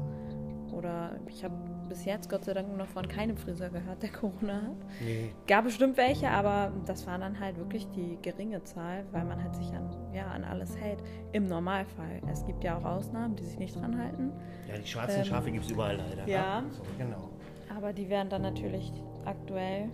Oder 0.71 1.11
ich 1.27 1.43
habe 1.43 1.55
bis 1.87 2.03
jetzt 2.05 2.29
Gott 2.29 2.43
sei 2.43 2.53
Dank 2.53 2.75
noch 2.75 2.87
von 2.87 3.07
keinem 3.07 3.37
Friseur 3.37 3.69
gehört, 3.69 4.03
der 4.03 4.09
Corona 4.11 4.61
hat. 4.61 4.85
Nee. 4.99 5.31
Gab 5.47 5.63
bestimmt 5.63 5.95
welche, 5.97 6.29
aber 6.29 6.71
das 6.85 7.07
war 7.07 7.17
dann 7.17 7.39
halt 7.39 7.57
wirklich 7.57 7.87
die 7.91 8.17
geringe 8.21 8.63
Zahl, 8.63 9.05
weil 9.11 9.23
man 9.23 9.41
halt 9.41 9.55
sich 9.55 9.67
an, 9.73 9.89
ja, 10.13 10.27
an 10.27 10.43
alles 10.43 10.75
hält. 10.77 11.01
Im 11.31 11.47
Normalfall. 11.47 12.21
Es 12.31 12.45
gibt 12.45 12.63
ja 12.63 12.77
auch 12.77 12.83
Ausnahmen, 12.83 13.35
die 13.35 13.43
sich 13.43 13.57
nicht 13.57 13.75
dran 13.75 13.97
halten. 13.97 14.31
Ja, 14.67 14.77
die 14.77 14.87
schwarzen 14.87 15.19
ähm, 15.19 15.25
Schafe 15.25 15.51
gibt 15.51 15.65
es 15.65 15.71
überall 15.71 15.97
leider. 15.97 16.27
Ja, 16.27 16.63
so, 16.69 16.81
genau. 16.97 17.29
Aber 17.75 17.93
die 17.93 18.09
werden 18.09 18.29
dann 18.29 18.41
natürlich 18.41 18.91
aktuell 19.25 19.89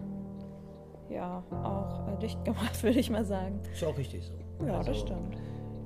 ja 1.11 1.43
auch 1.63 2.07
äh, 2.07 2.19
dicht 2.19 2.43
gemacht, 2.45 2.81
würde 2.83 2.99
ich 2.99 3.09
mal 3.09 3.25
sagen. 3.25 3.59
Ist 3.71 3.83
auch 3.83 3.97
richtig 3.97 4.23
so. 4.25 4.65
Ja, 4.65 4.77
also, 4.77 4.91
das 4.91 5.01
stimmt. 5.01 5.37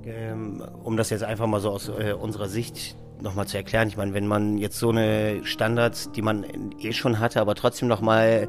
Ähm, 0.04 0.62
um 0.84 0.96
das 0.96 1.10
jetzt 1.10 1.24
einfach 1.24 1.46
mal 1.46 1.60
so 1.60 1.70
aus 1.70 1.88
äh, 1.88 2.12
unserer 2.12 2.48
Sicht 2.48 2.96
nochmal 3.20 3.46
zu 3.46 3.56
erklären. 3.56 3.88
Ich 3.88 3.96
meine, 3.96 4.14
wenn 4.14 4.26
man 4.26 4.58
jetzt 4.58 4.78
so 4.78 4.90
eine 4.90 5.40
Standards, 5.44 6.12
die 6.12 6.22
man 6.22 6.44
eh 6.80 6.92
schon 6.92 7.18
hatte, 7.18 7.40
aber 7.40 7.54
trotzdem 7.54 7.88
nochmal 7.88 8.48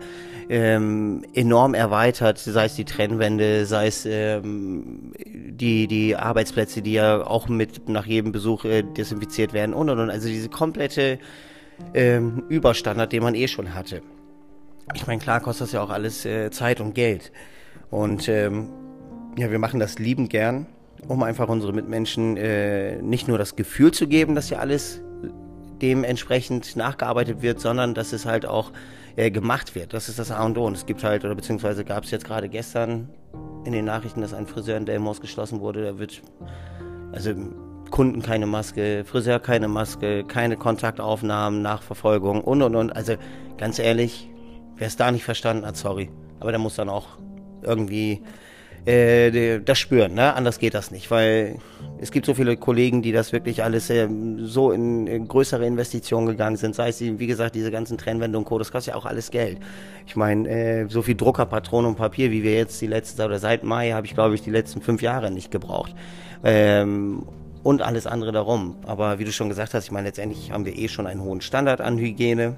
ähm, 0.49 1.25
enorm 1.33 1.73
erweitert, 1.73 2.37
sei 2.37 2.65
es 2.65 2.75
die 2.75 2.85
Trennwände, 2.85 3.65
sei 3.65 3.87
es 3.87 4.05
ähm, 4.05 5.13
die, 5.25 5.87
die 5.87 6.15
Arbeitsplätze, 6.15 6.81
die 6.81 6.93
ja 6.93 7.25
auch 7.25 7.47
mit 7.47 7.89
nach 7.89 8.05
jedem 8.05 8.31
Besuch 8.31 8.65
äh, 8.65 8.83
desinfiziert 8.83 9.53
werden 9.53 9.73
und 9.73 9.89
und 9.89 9.99
und. 9.99 10.09
Also 10.09 10.27
diese 10.27 10.49
komplette 10.49 11.19
ähm, 11.93 12.43
Überstandard, 12.49 13.13
den 13.13 13.23
man 13.23 13.35
eh 13.35 13.47
schon 13.47 13.73
hatte. 13.73 14.01
Ich 14.93 15.07
meine, 15.07 15.19
klar 15.19 15.41
kostet 15.41 15.67
das 15.67 15.71
ja 15.73 15.81
auch 15.81 15.89
alles 15.89 16.25
äh, 16.25 16.49
Zeit 16.51 16.81
und 16.81 16.93
Geld. 16.93 17.31
Und 17.89 18.27
ähm, 18.29 18.69
ja, 19.37 19.51
wir 19.51 19.59
machen 19.59 19.79
das 19.79 19.99
liebend 19.99 20.29
gern 20.29 20.67
um 21.07 21.23
einfach 21.23 21.47
unsere 21.47 21.73
Mitmenschen 21.73 22.37
äh, 22.37 23.01
nicht 23.01 23.27
nur 23.27 23.37
das 23.37 23.55
Gefühl 23.55 23.91
zu 23.91 24.07
geben, 24.07 24.35
dass 24.35 24.49
ja 24.49 24.59
alles 24.59 25.01
dementsprechend 25.81 26.75
nachgearbeitet 26.75 27.41
wird, 27.41 27.59
sondern 27.59 27.93
dass 27.93 28.13
es 28.13 28.25
halt 28.25 28.45
auch 28.45 28.71
äh, 29.15 29.29
gemacht 29.29 29.75
wird. 29.75 29.93
Das 29.93 30.09
ist 30.09 30.17
das 30.17 30.31
A 30.31 30.43
und 30.43 30.57
O. 30.57 30.65
Und 30.65 30.75
es 30.75 30.85
gibt 30.85 31.03
halt, 31.03 31.23
oder 31.23 31.35
beziehungsweise 31.35 31.85
gab 31.85 32.03
es 32.03 32.11
jetzt 32.11 32.25
gerade 32.25 32.49
gestern 32.49 33.09
in 33.63 33.73
den 33.73 33.85
Nachrichten, 33.85 34.21
dass 34.21 34.33
ein 34.33 34.47
Friseur 34.47 34.77
in 34.77 34.85
Delmos 34.85 35.21
geschlossen 35.21 35.59
wurde. 35.59 35.83
Da 35.83 35.99
wird, 35.99 36.21
also 37.11 37.31
Kunden 37.91 38.21
keine 38.21 38.47
Maske, 38.47 39.03
Friseur 39.05 39.39
keine 39.39 39.67
Maske, 39.67 40.23
keine 40.23 40.57
Kontaktaufnahmen, 40.57 41.61
Nachverfolgung 41.61 42.41
und 42.41 42.61
und 42.63 42.75
und. 42.75 42.95
Also 42.95 43.15
ganz 43.57 43.77
ehrlich, 43.77 44.29
wer 44.77 44.87
es 44.87 44.95
da 44.95 45.11
nicht 45.11 45.23
verstanden 45.23 45.65
hat, 45.65 45.77
sorry. 45.77 46.09
Aber 46.39 46.51
der 46.51 46.59
muss 46.59 46.75
dann 46.75 46.89
auch 46.89 47.07
irgendwie 47.61 48.21
äh, 48.87 49.59
das 49.59 49.79
spüren. 49.79 50.13
Ne? 50.13 50.33
Anders 50.33 50.59
geht 50.59 50.73
das 50.73 50.91
nicht, 50.91 51.11
weil 51.11 51.57
es 51.99 52.11
gibt 52.11 52.25
so 52.25 52.33
viele 52.33 52.55
Kollegen, 52.55 53.01
die 53.01 53.11
das 53.11 53.33
wirklich 53.33 53.63
alles 53.63 53.89
äh, 53.89 54.07
so 54.39 54.71
in, 54.71 55.07
in, 55.07 55.27
größere 55.27 55.65
Investitionen 55.65 56.27
gegangen 56.27 56.55
sind. 56.55 56.73
Sei 56.73 56.89
es, 56.89 57.01
wie 57.01 57.27
gesagt, 57.27 57.55
diese 57.55 57.69
ganzen 57.69 57.97
Trennwände 57.97 58.37
und 58.37 58.45
Co. 58.45 58.57
Das 58.57 58.71
kostet 58.71 58.93
ja 58.93 58.99
auch 58.99 59.05
alles 59.05 59.29
Geld. 59.29 59.59
Ich 60.05 60.15
meine, 60.15 60.47
äh, 60.47 60.85
so 60.87 61.01
viel 61.01 61.15
Druckerpatronen 61.15 61.89
und 61.89 61.97
Papier, 61.97 62.31
wie 62.31 62.43
wir 62.43 62.53
jetzt 62.53 62.79
die 62.81 62.87
letzten, 62.87 63.21
oder 63.23 63.39
seit 63.39 63.63
Mai 63.63 63.91
habe 63.91 64.07
ich, 64.07 64.13
glaube 64.13 64.35
ich, 64.35 64.41
die 64.41 64.51
letzten 64.51 64.81
fünf 64.81 65.01
Jahre 65.01 65.31
nicht 65.31 65.51
gebraucht. 65.51 65.93
Ähm, 66.43 67.25
und 67.63 67.81
alles 67.81 68.07
andere 68.07 68.31
darum. 68.31 68.77
Aber 68.85 69.19
wie 69.19 69.25
du 69.25 69.33
schon 69.33 69.49
gesagt 69.49 69.73
hast, 69.73 69.83
ich 69.83 69.91
meine, 69.91 70.07
letztendlich 70.07 70.51
haben 70.51 70.65
wir 70.65 70.77
eh 70.77 70.87
schon 70.87 71.07
einen 71.07 71.21
hohen 71.21 71.41
Standard 71.41 71.81
an 71.81 71.97
Hygiene. 71.97 72.55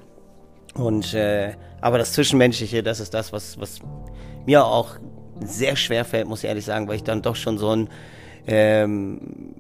Und 0.76 1.14
äh, 1.14 1.54
aber 1.82 1.98
das 1.98 2.14
Zwischenmenschliche, 2.14 2.84
das 2.84 3.00
ist 3.00 3.14
das, 3.14 3.32
was, 3.32 3.60
was 3.60 3.80
mir 4.46 4.66
auch 4.66 4.96
sehr 5.42 5.76
schwer 5.76 6.06
fällt, 6.06 6.28
muss 6.28 6.44
ich 6.44 6.50
ehrlich 6.50 6.66
sagen, 6.66 6.88
weil 6.88 6.96
ich 6.96 7.04
dann 7.04 7.22
doch 7.22 7.36
schon 7.36 7.58
so 7.58 7.76
ein 7.76 7.90
ähm, 8.48 9.56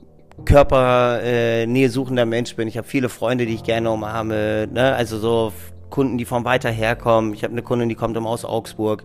Körpernähe 0.45 1.85
äh, 1.85 1.89
suchender 1.89 2.25
Mensch 2.25 2.55
bin. 2.55 2.67
Ich 2.67 2.77
habe 2.77 2.87
viele 2.87 3.09
Freunde, 3.09 3.45
die 3.45 3.55
ich 3.55 3.63
gerne 3.63 3.89
umarme, 3.91 4.67
ne? 4.71 4.95
also 4.95 5.17
so 5.17 5.53
Kunden, 5.89 6.17
die 6.17 6.25
von 6.25 6.45
weiter 6.45 6.69
herkommen. 6.69 7.33
Ich 7.33 7.43
habe 7.43 7.53
eine 7.53 7.61
Kundin, 7.61 7.89
die 7.89 7.95
kommt 7.95 8.15
immer 8.17 8.29
aus 8.29 8.45
Augsburg. 8.45 9.03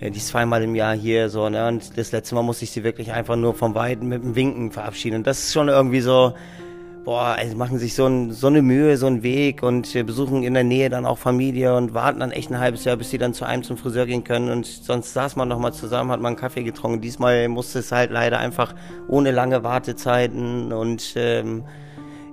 Ja, 0.00 0.10
die 0.10 0.18
ist 0.18 0.28
zweimal 0.28 0.62
im 0.62 0.74
Jahr 0.74 0.96
hier 0.96 1.28
so, 1.28 1.48
ne? 1.48 1.68
Und 1.68 1.96
das 1.96 2.10
letzte 2.10 2.34
Mal 2.34 2.42
musste 2.42 2.64
ich 2.64 2.72
sie 2.72 2.82
wirklich 2.82 3.12
einfach 3.12 3.36
nur 3.36 3.54
vom 3.54 3.76
Weiten 3.76 4.08
mit 4.08 4.24
dem 4.24 4.34
Winken 4.34 4.72
verabschieden. 4.72 5.16
Und 5.16 5.26
das 5.28 5.44
ist 5.44 5.52
schon 5.52 5.68
irgendwie 5.68 6.00
so, 6.00 6.34
boah, 7.04 7.34
also 7.38 7.56
machen 7.56 7.78
sich 7.78 7.94
so, 7.94 8.06
ein, 8.06 8.30
so 8.30 8.46
eine 8.46 8.62
Mühe, 8.62 8.96
so 8.96 9.06
einen 9.06 9.22
Weg 9.22 9.62
und 9.62 9.92
besuchen 10.06 10.42
in 10.44 10.54
der 10.54 10.64
Nähe 10.64 10.88
dann 10.88 11.06
auch 11.06 11.18
Familie 11.18 11.76
und 11.76 11.94
warten 11.94 12.20
dann 12.20 12.30
echt 12.30 12.50
ein 12.50 12.60
halbes 12.60 12.84
Jahr, 12.84 12.96
bis 12.96 13.10
sie 13.10 13.18
dann 13.18 13.34
zu 13.34 13.44
einem 13.44 13.62
zum 13.62 13.76
Friseur 13.76 14.06
gehen 14.06 14.24
können 14.24 14.50
und 14.50 14.66
sonst 14.66 15.12
saß 15.12 15.36
man 15.36 15.48
noch 15.48 15.58
mal 15.58 15.72
zusammen, 15.72 16.10
hat 16.10 16.20
man 16.20 16.30
einen 16.30 16.36
Kaffee 16.36 16.62
getrunken. 16.62 17.00
Diesmal 17.00 17.48
musste 17.48 17.80
es 17.80 17.90
halt 17.90 18.10
leider 18.10 18.38
einfach 18.38 18.74
ohne 19.08 19.32
lange 19.32 19.64
Wartezeiten 19.64 20.72
und 20.72 21.14
ähm, 21.16 21.64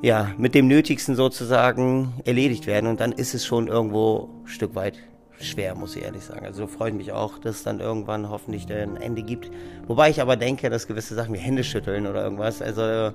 ja, 0.02 0.32
mit 0.38 0.56
dem 0.56 0.68
Nötigsten 0.68 1.16
sozusagen 1.16 2.14
erledigt 2.26 2.68
werden 2.68 2.88
und 2.88 3.00
dann 3.00 3.12
ist 3.12 3.34
es 3.34 3.46
schon 3.46 3.68
irgendwo 3.68 4.30
ein 4.44 4.48
Stück 4.48 4.76
weit 4.76 4.98
schwer, 5.42 5.74
muss 5.76 5.96
ich 5.96 6.04
ehrlich 6.04 6.24
sagen. 6.24 6.46
Also 6.46 6.68
freut 6.68 6.94
mich 6.94 7.12
auch, 7.12 7.40
dass 7.40 7.58
es 7.58 7.64
dann 7.64 7.80
irgendwann 7.80 8.30
hoffentlich 8.30 8.72
ein 8.72 8.98
Ende 8.98 9.24
gibt. 9.24 9.50
Wobei 9.88 10.10
ich 10.10 10.22
aber 10.22 10.36
denke, 10.36 10.70
dass 10.70 10.88
gewisse 10.88 11.16
Sachen 11.16 11.34
wie 11.34 11.40
Hände 11.40 11.64
schütteln 11.64 12.08
oder 12.08 12.24
irgendwas, 12.24 12.62
also 12.62 13.14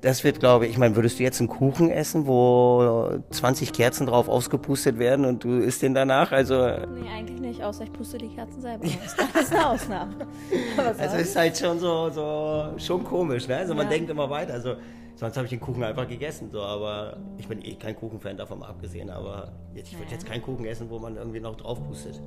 das 0.00 0.22
wird, 0.22 0.38
glaube 0.40 0.66
ich, 0.66 0.72
ich 0.72 0.78
meine, 0.78 0.94
würdest 0.94 1.18
du 1.18 1.22
jetzt 1.24 1.40
einen 1.40 1.48
Kuchen 1.48 1.90
essen, 1.90 2.26
wo 2.26 3.20
20 3.30 3.72
Kerzen 3.72 4.06
drauf 4.06 4.28
ausgepustet 4.28 4.98
werden 4.98 5.24
und 5.24 5.42
du 5.42 5.58
isst 5.58 5.82
den 5.82 5.94
danach? 5.94 6.30
Also 6.30 6.54
nee, 6.54 7.08
eigentlich 7.12 7.40
nicht, 7.40 7.62
außer 7.62 7.84
ich 7.84 7.92
puste 7.92 8.18
die 8.18 8.28
Kerzen 8.28 8.60
selber 8.60 8.84
aus. 8.84 9.16
Das 9.32 9.42
ist 9.42 9.52
eine 9.52 9.68
Ausnahme. 9.68 10.14
also 10.98 11.16
ist 11.16 11.36
halt 11.36 11.58
schon 11.58 11.78
so, 11.80 12.10
so 12.10 12.74
schon 12.78 13.02
komisch, 13.02 13.48
ne? 13.48 13.56
Also 13.56 13.74
man 13.74 13.86
ja. 13.86 13.92
denkt 13.92 14.10
immer 14.10 14.30
weiter. 14.30 14.54
Also 14.54 14.76
sonst 15.16 15.36
habe 15.36 15.46
ich 15.46 15.50
den 15.50 15.60
Kuchen 15.60 15.82
einfach 15.82 16.06
gegessen, 16.06 16.50
so, 16.50 16.62
aber 16.62 17.16
ich 17.36 17.48
bin 17.48 17.64
eh 17.64 17.74
kein 17.74 17.96
Kuchenfan 17.96 18.36
davon 18.36 18.62
abgesehen, 18.62 19.10
aber 19.10 19.52
jetzt, 19.74 19.90
ich 19.90 19.98
würde 19.98 20.12
jetzt 20.12 20.26
keinen 20.26 20.42
Kuchen 20.42 20.64
essen, 20.64 20.88
wo 20.90 21.00
man 21.00 21.16
irgendwie 21.16 21.40
noch 21.40 21.56
drauf 21.56 21.84
pustet. 21.86 22.20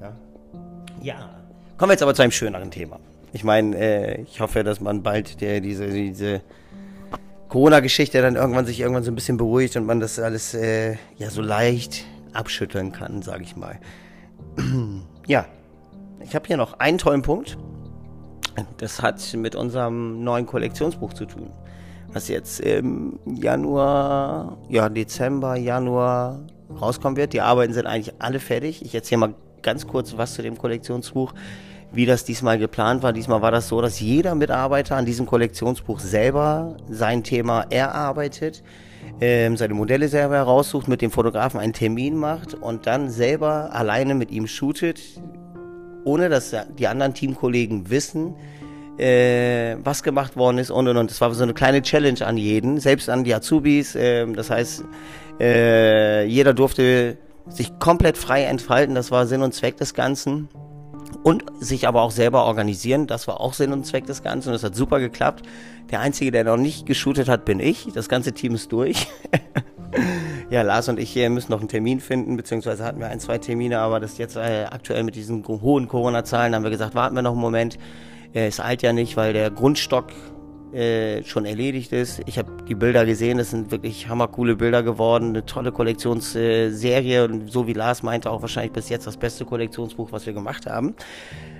Ja. 0.00 0.16
ja. 1.00 1.30
Kommen 1.78 1.90
wir 1.90 1.94
jetzt 1.94 2.02
aber 2.02 2.14
zu 2.14 2.22
einem 2.22 2.32
schöneren 2.32 2.70
Thema. 2.70 2.98
Ich 3.32 3.44
meine, 3.44 3.76
äh, 3.76 4.22
ich 4.22 4.40
hoffe, 4.40 4.64
dass 4.64 4.80
man 4.80 5.02
bald 5.02 5.40
der, 5.40 5.60
diese, 5.60 5.88
diese 5.88 6.42
Corona-Geschichte 7.52 8.22
dann 8.22 8.36
irgendwann 8.36 8.64
sich 8.64 8.80
irgendwann 8.80 9.04
so 9.04 9.12
ein 9.12 9.14
bisschen 9.14 9.36
beruhigt 9.36 9.76
und 9.76 9.84
man 9.84 10.00
das 10.00 10.18
alles 10.18 10.54
äh, 10.54 10.96
ja 11.18 11.28
so 11.28 11.42
leicht 11.42 12.06
abschütteln 12.32 12.92
kann, 12.92 13.20
sage 13.20 13.42
ich 13.42 13.56
mal. 13.56 13.78
ja, 15.26 15.44
ich 16.20 16.34
habe 16.34 16.46
hier 16.46 16.56
noch 16.56 16.78
einen 16.78 16.96
tollen 16.96 17.20
Punkt. 17.20 17.58
Das 18.78 19.02
hat 19.02 19.20
mit 19.34 19.54
unserem 19.54 20.24
neuen 20.24 20.46
Kollektionsbuch 20.46 21.12
zu 21.12 21.26
tun, 21.26 21.50
was 22.10 22.28
jetzt 22.28 22.58
im 22.60 23.18
Januar, 23.26 24.56
ja 24.70 24.88
Dezember, 24.88 25.56
Januar 25.56 26.40
rauskommen 26.80 27.18
wird. 27.18 27.34
Die 27.34 27.42
Arbeiten 27.42 27.74
sind 27.74 27.86
eigentlich 27.86 28.14
alle 28.18 28.40
fertig. 28.40 28.82
Ich 28.82 28.94
erzähle 28.94 29.18
mal 29.18 29.34
ganz 29.60 29.86
kurz 29.86 30.16
was 30.16 30.32
zu 30.32 30.40
dem 30.40 30.56
Kollektionsbuch 30.56 31.34
wie 31.92 32.06
das 32.06 32.24
diesmal 32.24 32.58
geplant 32.58 33.02
war. 33.02 33.12
Diesmal 33.12 33.42
war 33.42 33.50
das 33.50 33.68
so, 33.68 33.80
dass 33.80 34.00
jeder 34.00 34.34
Mitarbeiter 34.34 34.96
an 34.96 35.04
diesem 35.04 35.26
Kollektionsbuch 35.26 36.00
selber 36.00 36.76
sein 36.88 37.22
Thema 37.22 37.66
erarbeitet, 37.70 38.62
ähm, 39.20 39.56
seine 39.56 39.74
Modelle 39.74 40.08
selber 40.08 40.36
heraussucht, 40.36 40.88
mit 40.88 41.02
dem 41.02 41.10
Fotografen 41.10 41.60
einen 41.60 41.72
Termin 41.72 42.16
macht 42.16 42.54
und 42.54 42.86
dann 42.86 43.10
selber 43.10 43.74
alleine 43.74 44.14
mit 44.14 44.30
ihm 44.30 44.46
shootet, 44.46 45.00
ohne 46.04 46.28
dass 46.28 46.54
die 46.78 46.86
anderen 46.86 47.14
Teamkollegen 47.14 47.90
wissen, 47.90 48.34
äh, 48.98 49.76
was 49.82 50.02
gemacht 50.02 50.36
worden 50.36 50.58
ist 50.58 50.70
und 50.70 50.88
und 50.88 50.96
und. 50.96 51.10
Das 51.10 51.20
war 51.20 51.32
so 51.34 51.42
eine 51.42 51.54
kleine 51.54 51.82
Challenge 51.82 52.24
an 52.26 52.36
jeden, 52.36 52.80
selbst 52.80 53.08
an 53.08 53.24
die 53.24 53.34
Azubis. 53.34 53.94
Äh, 53.94 54.26
das 54.32 54.50
heißt, 54.50 54.84
äh, 55.40 56.24
jeder 56.26 56.54
durfte 56.54 57.18
sich 57.48 57.78
komplett 57.78 58.16
frei 58.16 58.44
entfalten. 58.44 58.94
Das 58.94 59.10
war 59.10 59.26
Sinn 59.26 59.42
und 59.42 59.54
Zweck 59.54 59.76
des 59.76 59.94
Ganzen. 59.94 60.48
Und 61.22 61.44
sich 61.60 61.86
aber 61.86 62.02
auch 62.02 62.10
selber 62.10 62.44
organisieren. 62.44 63.06
Das 63.06 63.28
war 63.28 63.40
auch 63.40 63.54
Sinn 63.54 63.72
und 63.72 63.86
Zweck 63.86 64.06
des 64.06 64.22
Ganzen 64.22 64.50
und 64.50 64.54
es 64.54 64.64
hat 64.64 64.74
super 64.74 65.00
geklappt. 65.00 65.44
Der 65.90 66.00
Einzige, 66.00 66.30
der 66.30 66.44
noch 66.44 66.56
nicht 66.56 66.86
geshootet 66.86 67.28
hat, 67.28 67.44
bin 67.44 67.60
ich. 67.60 67.88
Das 67.94 68.08
ganze 68.08 68.32
Team 68.32 68.54
ist 68.54 68.72
durch. 68.72 69.06
ja, 70.50 70.62
Lars 70.62 70.88
und 70.88 70.98
ich 70.98 71.14
müssen 71.28 71.52
noch 71.52 71.60
einen 71.60 71.68
Termin 71.68 72.00
finden, 72.00 72.36
beziehungsweise 72.36 72.84
hatten 72.84 73.00
wir 73.00 73.08
ein, 73.08 73.20
zwei 73.20 73.38
Termine, 73.38 73.78
aber 73.78 74.00
das 74.00 74.18
jetzt 74.18 74.36
äh, 74.36 74.66
aktuell 74.70 75.04
mit 75.04 75.14
diesen 75.14 75.46
hohen 75.46 75.88
Corona-Zahlen 75.88 76.54
haben 76.54 76.64
wir 76.64 76.70
gesagt, 76.70 76.94
warten 76.94 77.14
wir 77.14 77.22
noch 77.22 77.32
einen 77.32 77.40
Moment. 77.40 77.78
Ist 78.32 78.60
alt 78.60 78.80
ja 78.80 78.94
nicht, 78.94 79.18
weil 79.18 79.34
der 79.34 79.50
Grundstock 79.50 80.06
äh, 80.74 81.22
schon 81.24 81.44
erledigt 81.44 81.92
ist. 81.92 82.22
Ich 82.26 82.38
habe 82.38 82.50
die 82.68 82.74
Bilder 82.74 83.04
gesehen, 83.04 83.38
das 83.38 83.50
sind 83.50 83.70
wirklich 83.70 84.08
hammercoole 84.08 84.56
Bilder 84.56 84.82
geworden, 84.82 85.30
eine 85.30 85.44
tolle 85.44 85.72
Kollektionsserie 85.72 87.24
und 87.24 87.50
so 87.50 87.66
wie 87.66 87.72
Lars 87.72 88.02
meinte 88.02 88.30
auch 88.30 88.42
wahrscheinlich 88.42 88.72
bis 88.72 88.88
jetzt 88.88 89.06
das 89.06 89.16
beste 89.16 89.44
Kollektionsbuch, 89.44 90.12
was 90.12 90.26
wir 90.26 90.32
gemacht 90.32 90.66
haben. 90.66 90.94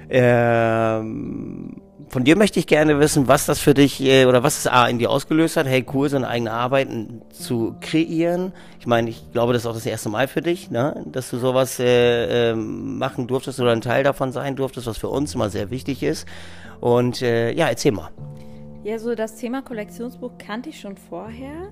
Ähm, 0.09 1.77
von 2.09 2.25
dir 2.25 2.37
möchte 2.37 2.59
ich 2.59 2.67
gerne 2.67 3.01
wissen, 3.01 3.29
was 3.29 3.47
das 3.47 3.59
für 3.59 3.73
dich 3.73 4.03
äh, 4.03 4.27
oder 4.27 4.43
was 4.43 4.59
es 4.59 4.67
A 4.67 4.87
in 4.87 4.99
dir 4.99 5.11
ausgelöst 5.11 5.57
hat, 5.57 5.67
hey 5.67 5.85
cool, 5.95 6.11
so 6.11 6.17
eine 6.17 6.29
eigene 6.29 6.51
Arbeit 6.51 6.89
zu 7.31 7.77
kreieren. 7.81 8.53
Ich 8.81 8.87
meine, 8.87 9.09
ich 9.09 9.33
glaube, 9.33 9.55
das 9.55 9.63
ist 9.63 9.67
auch 9.67 9.75
das 9.75 9.87
erste 9.87 10.11
Mal 10.11 10.29
für 10.29 10.43
dich, 10.43 10.71
ne? 10.71 11.05
dass 11.07 11.31
du 11.31 11.39
sowas 11.39 11.79
äh, 11.81 12.51
äh, 12.51 12.55
machen 12.55 13.27
durftest 13.27 13.61
oder 13.61 13.73
ein 13.73 13.81
Teil 13.81 14.05
davon 14.05 14.33
sein 14.33 14.57
durftest, 14.57 14.87
was 14.87 14.99
für 14.99 15.09
uns 15.09 15.35
immer 15.35 15.49
sehr 15.49 15.71
wichtig 15.71 16.03
ist. 16.03 16.27
Und 16.81 17.23
äh, 17.23 17.53
ja, 17.53 17.69
erzähl 17.69 17.93
mal. 17.93 18.11
Ja, 18.85 18.99
so 18.99 19.15
das 19.15 19.37
Thema 19.37 19.63
Kollektionsbuch 19.63 20.33
kannte 20.39 20.71
ich 20.71 20.81
schon 20.81 20.97
vorher. 20.97 21.71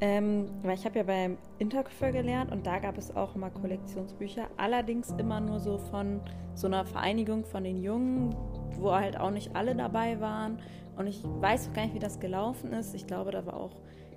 Ähm, 0.00 0.48
weil 0.62 0.74
ich 0.74 0.84
habe 0.84 0.98
ja 0.98 1.04
beim 1.04 1.36
Interköpfer 1.58 2.10
gelernt 2.10 2.50
und 2.50 2.66
da 2.66 2.78
gab 2.78 2.96
es 2.96 3.14
auch 3.14 3.36
immer 3.36 3.50
Kollektionsbücher, 3.50 4.46
allerdings 4.56 5.14
immer 5.18 5.40
nur 5.40 5.60
so 5.60 5.76
von 5.76 6.22
so 6.54 6.68
einer 6.68 6.86
Vereinigung 6.86 7.44
von 7.44 7.64
den 7.64 7.82
Jungen, 7.82 8.34
wo 8.78 8.92
halt 8.92 9.20
auch 9.20 9.30
nicht 9.30 9.54
alle 9.54 9.76
dabei 9.76 10.18
waren. 10.18 10.58
Und 10.96 11.06
ich 11.06 11.22
weiß 11.22 11.72
gar 11.74 11.82
nicht, 11.82 11.94
wie 11.94 11.98
das 11.98 12.18
gelaufen 12.18 12.72
ist. 12.72 12.94
Ich 12.94 13.06
glaube, 13.06 13.30
da 13.30 13.44
war 13.44 13.54
auch, 13.54 13.76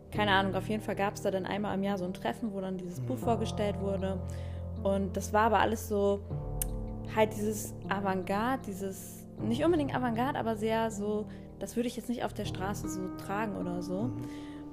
keine 0.09 0.31
Ahnung, 0.31 0.55
auf 0.55 0.69
jeden 0.69 0.81
Fall 0.81 0.95
gab 0.95 1.15
es 1.15 1.21
da 1.21 1.31
dann 1.31 1.45
einmal 1.45 1.75
im 1.75 1.83
Jahr 1.83 1.97
so 1.97 2.05
ein 2.05 2.13
Treffen, 2.13 2.53
wo 2.53 2.61
dann 2.61 2.77
dieses 2.77 3.01
Buch 3.01 3.17
vorgestellt 3.17 3.79
wurde. 3.81 4.19
Und 4.83 5.17
das 5.17 5.33
war 5.33 5.43
aber 5.43 5.59
alles 5.59 5.89
so, 5.89 6.21
halt 7.13 7.35
dieses 7.35 7.75
Avantgarde, 7.89 8.63
dieses, 8.65 9.27
nicht 9.41 9.63
unbedingt 9.63 9.93
Avantgarde, 9.93 10.39
aber 10.39 10.55
sehr 10.55 10.89
so 10.89 11.27
das 11.63 11.77
würde 11.77 11.87
ich 11.87 11.95
jetzt 11.95 12.09
nicht 12.09 12.25
auf 12.25 12.33
der 12.33 12.43
Straße 12.43 12.89
so 12.89 13.07
tragen 13.15 13.55
oder 13.55 13.81
so. 13.81 14.11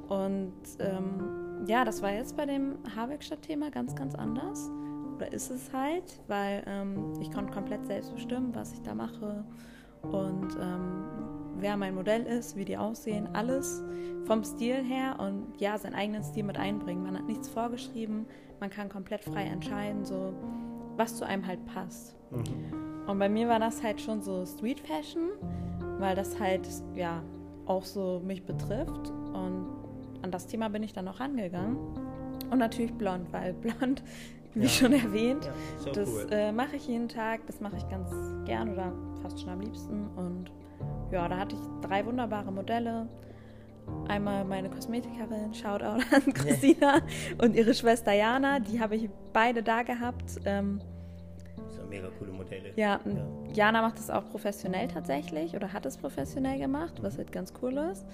Und 0.08 0.52
ähm, 0.80 1.64
ja, 1.68 1.84
das 1.84 2.02
war 2.02 2.10
jetzt 2.10 2.36
bei 2.36 2.46
dem 2.46 2.78
Haarwerkstatt-Thema 2.96 3.70
ganz, 3.70 3.94
ganz 3.94 4.16
anders. 4.16 4.68
Oder 5.14 5.32
ist 5.32 5.52
es 5.52 5.72
halt, 5.72 6.20
weil 6.26 6.64
ähm, 6.66 7.12
ich 7.20 7.30
konnte 7.30 7.52
komplett 7.52 7.86
selbst 7.86 8.12
bestimmen, 8.12 8.52
was 8.56 8.72
ich 8.72 8.82
da 8.82 8.96
mache 8.96 9.44
und 10.02 10.48
ähm, 10.60 11.04
wer 11.58 11.76
mein 11.76 11.94
Modell 11.94 12.24
ist, 12.24 12.56
wie 12.56 12.64
die 12.64 12.76
aussehen, 12.76 13.28
alles 13.34 13.84
vom 14.24 14.42
Stil 14.42 14.82
her 14.82 15.14
und 15.20 15.60
ja, 15.60 15.78
seinen 15.78 15.94
eigenen 15.94 16.24
Stil 16.24 16.42
mit 16.42 16.58
einbringen. 16.58 17.04
Man 17.04 17.16
hat 17.16 17.28
nichts 17.28 17.48
vorgeschrieben, 17.48 18.26
man 18.58 18.68
kann 18.68 18.88
komplett 18.88 19.22
frei 19.22 19.44
entscheiden, 19.44 20.04
so 20.04 20.34
was 20.96 21.16
zu 21.16 21.24
einem 21.24 21.46
halt 21.46 21.64
passt. 21.66 22.16
Mhm. 22.32 23.06
Und 23.06 23.20
bei 23.20 23.28
mir 23.28 23.48
war 23.48 23.60
das 23.60 23.80
halt 23.80 24.00
schon 24.00 24.22
so 24.22 24.44
Street 24.44 24.80
Fashion 24.80 25.30
weil 26.00 26.16
das 26.16 26.38
halt 26.40 26.68
ja 26.94 27.22
auch 27.66 27.84
so 27.84 28.20
mich 28.24 28.44
betrifft. 28.44 29.10
Und 29.32 29.66
an 30.22 30.30
das 30.30 30.46
Thema 30.46 30.68
bin 30.68 30.82
ich 30.82 30.92
dann 30.92 31.08
auch 31.08 31.20
angegangen. 31.20 31.76
Und 32.50 32.58
natürlich 32.58 32.92
blond, 32.94 33.32
weil 33.32 33.54
blond, 33.54 34.02
wie 34.54 34.62
ja. 34.62 34.68
schon 34.68 34.92
erwähnt, 34.92 35.44
ja, 35.44 35.52
so 35.78 35.92
das 35.92 36.08
cool. 36.08 36.26
äh, 36.30 36.52
mache 36.52 36.76
ich 36.76 36.88
jeden 36.88 37.08
Tag, 37.08 37.46
das 37.46 37.60
mache 37.60 37.76
ich 37.76 37.88
ganz 37.88 38.10
gern 38.44 38.72
oder 38.72 38.92
fast 39.22 39.40
schon 39.40 39.50
am 39.50 39.60
liebsten. 39.60 40.08
Und 40.16 40.50
ja, 41.12 41.28
da 41.28 41.38
hatte 41.38 41.54
ich 41.54 41.88
drei 41.88 42.04
wunderbare 42.04 42.50
Modelle. 42.50 43.08
Einmal 44.08 44.44
meine 44.44 44.68
Kosmetikerin, 44.70 45.54
Shoutout 45.54 46.02
an 46.14 46.32
Christina 46.32 47.00
und 47.42 47.56
ihre 47.56 47.74
Schwester 47.74 48.12
Jana, 48.12 48.60
die 48.60 48.80
habe 48.80 48.96
ich 48.96 49.08
beide 49.32 49.62
da 49.62 49.82
gehabt. 49.82 50.40
Ähm, 50.44 50.80
mega 51.90 52.08
coole 52.18 52.32
Modelle. 52.32 52.72
Ja, 52.76 53.00
ja, 53.04 53.52
Jana 53.52 53.82
macht 53.82 53.98
es 53.98 54.08
auch 54.08 54.28
professionell 54.30 54.88
tatsächlich 54.88 55.54
oder 55.54 55.72
hat 55.72 55.84
es 55.84 55.96
professionell 55.98 56.58
gemacht, 56.58 57.02
was 57.02 57.18
halt 57.18 57.32
ganz 57.32 57.52
cool 57.60 57.76
ist. 57.92 58.06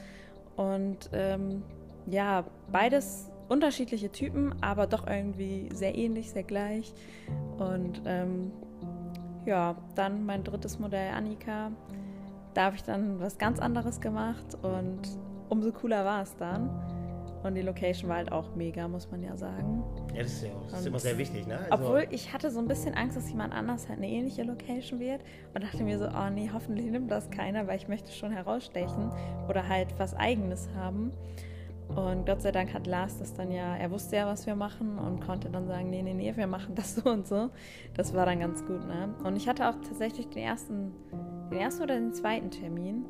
Und 0.56 1.10
ähm, 1.12 1.62
ja, 2.06 2.44
beides 2.72 3.30
unterschiedliche 3.48 4.10
Typen, 4.10 4.54
aber 4.60 4.86
doch 4.86 5.06
irgendwie 5.06 5.68
sehr 5.72 5.96
ähnlich, 5.96 6.30
sehr 6.30 6.42
gleich. 6.42 6.92
Und 7.58 8.02
ähm, 8.06 8.50
ja, 9.44 9.76
dann 9.94 10.26
mein 10.26 10.42
drittes 10.42 10.78
Modell 10.78 11.12
Annika. 11.12 11.70
Da 12.54 12.64
habe 12.64 12.76
ich 12.76 12.82
dann 12.82 13.20
was 13.20 13.38
ganz 13.38 13.60
anderes 13.60 14.00
gemacht 14.00 14.56
und 14.62 15.00
umso 15.48 15.72
cooler 15.72 16.04
war 16.04 16.22
es 16.22 16.34
dann. 16.36 16.70
Und 17.42 17.54
die 17.54 17.62
Location 17.62 18.08
war 18.08 18.16
halt 18.16 18.32
auch 18.32 18.54
mega, 18.54 18.88
muss 18.88 19.10
man 19.10 19.22
ja 19.22 19.36
sagen. 19.36 19.84
Ja, 20.14 20.22
das 20.22 20.32
ist, 20.32 20.44
ja 20.44 20.50
auch, 20.50 20.70
das 20.70 20.80
ist 20.80 20.86
immer 20.86 20.98
sehr 20.98 21.18
wichtig, 21.18 21.46
ne? 21.46 21.58
Also 21.70 21.84
obwohl 21.84 22.06
ich 22.10 22.32
hatte 22.32 22.50
so 22.50 22.58
ein 22.58 22.68
bisschen 22.68 22.94
Angst, 22.94 23.16
dass 23.16 23.28
jemand 23.28 23.52
anders 23.54 23.88
halt 23.88 23.98
eine 23.98 24.08
ähnliche 24.08 24.42
Location 24.42 24.98
wird 24.98 25.20
und 25.54 25.62
dachte 25.62 25.82
mir 25.82 25.98
so, 25.98 26.06
oh 26.06 26.30
nee, 26.30 26.50
hoffentlich 26.52 26.90
nimmt 26.90 27.10
das 27.10 27.30
keiner, 27.30 27.66
weil 27.66 27.76
ich 27.76 27.88
möchte 27.88 28.12
schon 28.12 28.32
herausstechen 28.32 29.12
oder 29.48 29.68
halt 29.68 29.98
was 29.98 30.14
Eigenes 30.14 30.68
haben. 30.74 31.12
Und 31.88 32.26
Gott 32.26 32.42
sei 32.42 32.50
Dank 32.50 32.74
hat 32.74 32.86
Lars 32.86 33.18
das 33.18 33.32
dann 33.34 33.52
ja, 33.52 33.76
er 33.76 33.90
wusste 33.90 34.16
ja, 34.16 34.26
was 34.26 34.46
wir 34.46 34.56
machen 34.56 34.98
und 34.98 35.24
konnte 35.24 35.48
dann 35.48 35.68
sagen, 35.68 35.88
nee, 35.88 36.02
nee, 36.02 36.14
nee, 36.14 36.36
wir 36.36 36.46
machen 36.48 36.74
das 36.74 36.96
so 36.96 37.08
und 37.08 37.28
so. 37.28 37.50
Das 37.94 38.12
war 38.12 38.26
dann 38.26 38.40
ganz 38.40 38.64
gut, 38.64 38.84
ne? 38.86 39.14
Und 39.22 39.36
ich 39.36 39.48
hatte 39.48 39.68
auch 39.68 39.76
tatsächlich 39.76 40.28
den 40.28 40.42
ersten, 40.42 40.92
den 41.50 41.58
ersten 41.58 41.84
oder 41.84 41.94
den 41.94 42.12
zweiten 42.12 42.50
Termin. 42.50 43.06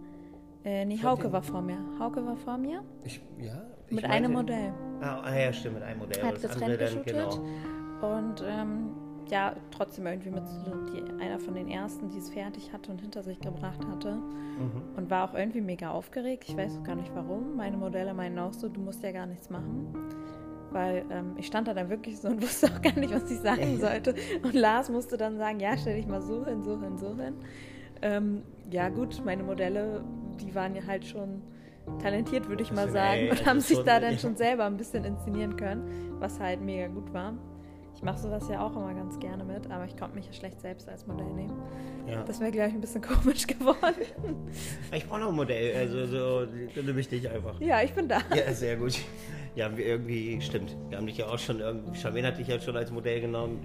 Äh, 0.65 0.85
nee, 0.85 0.99
Hauke 1.03 1.33
war 1.33 1.43
vor 1.43 1.63
mir. 1.63 1.79
Hauke 1.99 2.27
war 2.27 2.37
vor 2.37 2.59
mir. 2.59 2.83
Ich, 3.05 3.23
ja, 3.39 3.63
mit 3.91 4.03
meinte, 4.03 4.09
einem 4.11 4.33
Modell. 4.33 4.73
Ah, 5.01 5.21
ah, 5.23 5.37
ja, 5.37 5.53
stimmt, 5.53 5.75
mit 5.75 5.85
einem 5.85 5.99
Modell. 6.01 6.23
Hat 6.23 6.43
das 6.43 6.43
getrennt 6.43 6.81
dann, 6.81 7.05
genau. 7.05 7.45
Und 8.01 8.45
ähm, 8.47 8.91
ja, 9.31 9.55
trotzdem 9.71 10.07
irgendwie 10.07 10.31
mit 10.31 10.47
so 10.47 10.71
die, 10.93 11.03
einer 11.21 11.39
von 11.39 11.55
den 11.55 11.69
ersten, 11.69 12.11
die 12.11 12.19
es 12.19 12.31
fertig 12.31 12.73
hatte 12.73 12.93
und 12.93 13.01
hinter 13.01 13.23
sich 13.23 13.41
gebracht 13.41 13.85
hatte. 13.87 14.17
Mhm. 14.17 14.83
Und 14.97 15.11
war 15.11 15.29
auch 15.29 15.35
irgendwie 15.35 15.61
mega 15.61 15.91
aufgeregt. 15.91 16.45
Ich 16.49 16.57
weiß 16.57 16.79
auch 16.79 16.85
gar 16.85 16.97
nicht 16.97 17.13
warum. 17.15 17.57
Meine 17.57 17.77
Modelle 17.77 18.15
meinen 18.15 18.39
auch 18.39 18.53
so, 18.53 18.69
du 18.69 18.81
musst 18.81 19.03
ja 19.03 19.13
gar 19.13 19.27
nichts 19.27 19.51
machen. 19.51 19.95
Weil 20.71 21.05
ähm, 21.11 21.35
ich 21.37 21.47
stand 21.47 21.69
da 21.69 21.75
dann 21.75 21.89
wirklich 21.91 22.19
so 22.19 22.29
und 22.29 22.43
wusste 22.43 22.67
auch 22.69 22.81
gar 22.81 22.99
nicht, 22.99 23.13
was 23.13 23.31
ich 23.31 23.39
sagen 23.39 23.77
sollte. 23.81 24.15
Und 24.43 24.55
Lars 24.55 24.91
musste 24.91 25.17
dann 25.17 25.39
sagen, 25.39 25.61
ja, 25.61 25.77
stell 25.77 25.97
dich 25.97 26.07
mal 26.07 26.23
so 26.23 26.45
hin, 26.45 26.63
so 26.63 26.81
hin, 26.81 26.97
so 26.97 27.17
hin. 27.17 27.35
Ähm, 28.03 28.43
ja 28.71 28.89
gut, 28.89 29.23
meine 29.25 29.43
Modelle, 29.43 30.05
die 30.41 30.55
waren 30.55 30.75
ja 30.75 30.87
halt 30.87 31.05
schon 31.05 31.43
talentiert, 32.03 32.49
würde 32.49 32.63
ich 32.63 32.73
mal 32.73 32.91
sagen, 32.91 33.29
und 33.31 33.47
haben 33.47 33.61
sich 33.61 33.79
da 33.79 34.01
dann 34.01 34.19
schon 34.19 34.37
selber 34.37 34.65
ein 34.65 34.77
bisschen 34.77 35.05
inszenieren 35.05 35.57
können, 35.57 36.17
was 36.19 36.41
halt 36.41 36.61
mega 36.61 36.89
gut 36.89 37.13
war. 37.13 37.35
Ich 37.97 38.03
mache 38.03 38.19
sowas 38.19 38.47
ja 38.51 38.61
auch 38.61 38.77
immer 38.77 38.93
ganz 38.93 39.19
gerne 39.19 39.43
mit, 39.43 39.71
aber 39.71 39.87
ich 39.87 39.97
konnte 39.97 40.17
mich 40.17 40.27
ja 40.27 40.33
schlecht 40.35 40.61
selbst 40.61 40.87
als 40.87 41.07
Modell 41.07 41.33
nehmen. 41.33 41.55
Ja. 42.07 42.23
Das 42.25 42.41
wäre, 42.41 42.51
glaube 42.51 42.69
ich, 42.69 42.75
ein 42.75 42.81
bisschen 42.83 43.01
komisch 43.23 43.47
geworden. 43.47 44.03
Ich 44.93 45.07
brauche 45.07 45.21
noch 45.21 45.29
ein 45.31 45.35
Modell, 45.35 45.75
also 45.75 46.07
so, 46.07 46.47
nehme 46.83 47.01
ich 47.01 47.09
dich 47.09 47.29
einfach. 47.31 47.59
Ja, 47.59 47.83
ich 47.83 47.93
bin 47.95 48.07
da. 48.07 48.19
Ja, 48.35 48.53
sehr 48.53 48.77
gut. 48.77 48.99
Ja, 49.55 49.71
irgendwie, 49.75 50.39
stimmt. 50.43 50.77
Wir 50.91 50.99
haben 50.99 51.07
dich 51.07 51.17
ja 51.17 51.27
auch 51.27 51.39
schon, 51.39 51.63
Charmaine 51.95 52.29
hat 52.29 52.39
dich 52.39 52.49
ja 52.49 52.61
schon 52.61 52.77
als 52.77 52.91
Modell 52.91 53.23
genommen. 53.23 53.65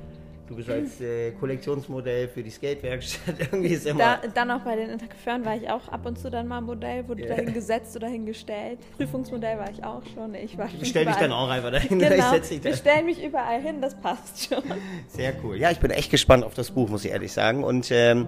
Du 0.52 0.58
bist 0.58 0.70
als 0.70 1.00
äh, 1.00 1.32
Kollektionsmodell 1.32 2.28
für 2.28 2.44
die 2.44 2.50
Skatewerkstatt 2.50 3.36
irgendwie 3.40 3.70
ist 3.70 3.88
immer. 3.88 4.20
Da, 4.22 4.28
dann 4.28 4.52
auch 4.52 4.60
bei 4.60 4.76
den 4.76 4.90
Intercoiffeuren 4.90 5.46
war 5.46 5.56
ich 5.56 5.70
auch 5.70 5.88
ab 5.88 6.06
und 6.06 6.20
zu 6.20 6.30
dann 6.30 6.46
mal 6.50 6.60
Modell, 6.60 7.08
wurde 7.08 7.24
yeah. 7.24 7.38
dahin 7.38 7.54
gesetzt 7.54 7.96
oder 7.96 8.10
hingestellt. 8.10 8.80
Prüfungsmodell 8.98 9.58
war 9.58 9.72
ich 9.72 9.82
auch 9.82 10.02
schon. 10.14 10.36
Ich 10.36 10.58
war 10.58 10.68
schon 10.68 10.84
stell 10.84 11.06
dich 11.06 11.16
dann 11.16 11.32
auch 11.32 11.48
einfach 11.48 11.72
dahin. 11.72 12.00
Genau. 12.00 12.36
Ich, 12.36 12.66
ich 12.66 12.76
stelle 12.76 13.04
mich 13.04 13.24
überall 13.24 13.62
hin, 13.62 13.80
das 13.80 13.96
passt 13.96 14.50
schon. 14.50 14.62
Sehr 15.08 15.34
cool. 15.42 15.56
Ja, 15.56 15.72
ich 15.72 15.80
bin 15.80 15.90
echt 15.90 16.12
gespannt 16.12 16.44
auf 16.44 16.54
das 16.54 16.72
Buch, 16.72 16.90
muss 16.90 17.06
ich 17.06 17.12
ehrlich 17.12 17.32
sagen. 17.32 17.64
Und 17.64 17.90
ähm, 17.90 18.28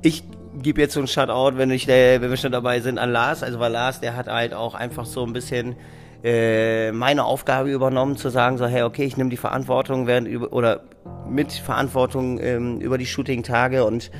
ich 0.00 0.24
gebe 0.62 0.80
jetzt 0.80 0.94
so 0.94 1.00
ein 1.00 1.06
Shoutout, 1.06 1.58
wenn, 1.58 1.70
ich, 1.70 1.86
äh, 1.86 2.22
wenn 2.22 2.30
wir 2.30 2.38
schon 2.38 2.52
dabei 2.52 2.80
sind, 2.80 2.96
an 2.96 3.12
Lars. 3.12 3.42
Also 3.42 3.60
weil 3.60 3.72
Lars, 3.72 4.00
der 4.00 4.16
hat 4.16 4.28
halt 4.28 4.54
auch 4.54 4.74
einfach 4.74 5.04
so 5.04 5.22
ein 5.26 5.34
bisschen 5.34 5.76
äh, 6.24 6.90
meine 6.92 7.24
Aufgabe 7.24 7.70
übernommen, 7.70 8.16
zu 8.16 8.30
sagen, 8.30 8.56
so, 8.56 8.66
hey, 8.66 8.82
okay, 8.82 9.04
ich 9.04 9.18
nehme 9.18 9.28
die 9.28 9.36
Verantwortung 9.36 10.06
während 10.06 10.26
über, 10.26 10.54
oder 10.54 10.80
mit 11.28 11.52
Verantwortung 11.52 12.38
ähm, 12.40 12.80
über 12.80 12.98
die 12.98 13.06
Shooting-Tage 13.06 13.84
und 13.84 14.10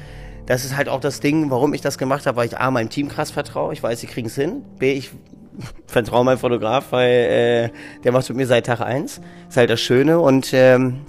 das 0.47 0.65
ist 0.65 0.77
halt 0.77 0.89
auch 0.89 1.01
das 1.01 1.21
Ding, 1.21 1.51
warum 1.51 1.73
ich 1.73 1.81
das 1.81 1.97
gemacht 1.97 2.27
habe, 2.27 2.37
weil 2.37 2.47
ich 2.47 2.59
A, 2.59 2.71
meinem 2.71 2.91
Team 2.91 3.09
krass 3.09 3.31
vertraue, 3.31 3.73
ich 3.73 3.83
weiß, 3.83 4.01
sie 4.01 4.07
kriegen 4.07 4.27
es 4.27 4.35
hin, 4.35 4.63
B, 4.79 4.93
ich 4.93 5.11
vertraue 5.87 6.25
meinem 6.25 6.39
Fotograf, 6.39 6.93
weil 6.93 7.11
äh, 7.11 7.71
der 8.03 8.13
macht 8.13 8.29
mit 8.29 8.37
mir 8.37 8.47
seit 8.47 8.67
Tag 8.67 8.81
eins, 8.81 9.21
ist 9.49 9.57
halt 9.57 9.71
das 9.71 9.81
Schöne 9.81 10.21
und 10.21 10.53
ähm, 10.53 11.01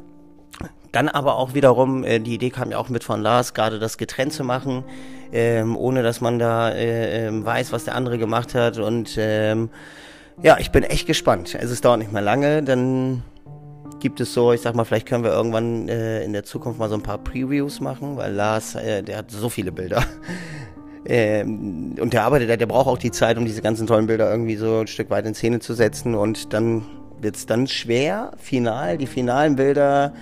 dann 0.91 1.09
aber 1.09 1.35
auch 1.35 1.53
wiederum, 1.53 2.05
äh, 2.05 2.19
die 2.19 2.35
Idee 2.35 2.49
kam 2.49 2.71
ja 2.71 2.77
auch 2.77 2.87
mit 2.87 3.03
von 3.03 3.21
Lars, 3.21 3.53
gerade 3.53 3.79
das 3.79 3.97
getrennt 3.97 4.31
zu 4.31 4.45
machen, 4.45 4.85
ähm, 5.33 5.75
ohne 5.75 6.03
dass 6.03 6.21
man 6.21 6.39
da 6.39 6.69
äh, 6.69 7.27
äh, 7.27 7.45
weiß, 7.45 7.73
was 7.73 7.83
der 7.83 7.95
andere 7.95 8.17
gemacht 8.17 8.55
hat 8.55 8.77
und 8.77 9.15
ähm, 9.17 9.69
ja, 10.41 10.57
ich 10.59 10.71
bin 10.71 10.83
echt 10.83 11.07
gespannt. 11.07 11.55
Also 11.59 11.73
es 11.73 11.81
dauert 11.81 11.99
nicht 11.99 12.11
mehr 12.11 12.21
lange, 12.21 12.61
dann 12.61 13.23
gibt 13.99 14.19
es 14.19 14.33
so, 14.33 14.53
ich 14.53 14.61
sag 14.61 14.75
mal, 14.75 14.83
vielleicht 14.83 15.07
können 15.07 15.23
wir 15.23 15.31
irgendwann 15.31 15.87
äh, 15.87 16.23
in 16.23 16.33
der 16.33 16.43
Zukunft 16.43 16.79
mal 16.79 16.89
so 16.89 16.95
ein 16.95 17.03
paar 17.03 17.17
Previews 17.17 17.79
machen, 17.79 18.17
weil 18.17 18.33
Lars, 18.33 18.75
äh, 18.75 19.03
der 19.03 19.17
hat 19.17 19.31
so 19.31 19.49
viele 19.49 19.71
Bilder. 19.71 20.03
ähm, 21.05 21.95
und 21.99 22.13
der 22.13 22.23
arbeitet, 22.23 22.49
der, 22.49 22.57
der 22.57 22.65
braucht 22.65 22.87
auch 22.87 22.97
die 22.97 23.11
Zeit, 23.11 23.37
um 23.37 23.45
diese 23.45 23.61
ganzen 23.61 23.87
tollen 23.87 24.07
Bilder 24.07 24.29
irgendwie 24.29 24.55
so 24.55 24.79
ein 24.79 24.87
Stück 24.87 25.09
weit 25.09 25.25
in 25.25 25.33
Szene 25.33 25.59
zu 25.59 25.73
setzen. 25.73 26.15
Und 26.15 26.53
dann 26.53 26.83
wird 27.19 27.35
es 27.35 27.45
dann 27.45 27.67
schwer, 27.67 28.31
final, 28.37 28.97
die 28.97 29.07
finalen 29.07 29.55
Bilder 29.55 30.13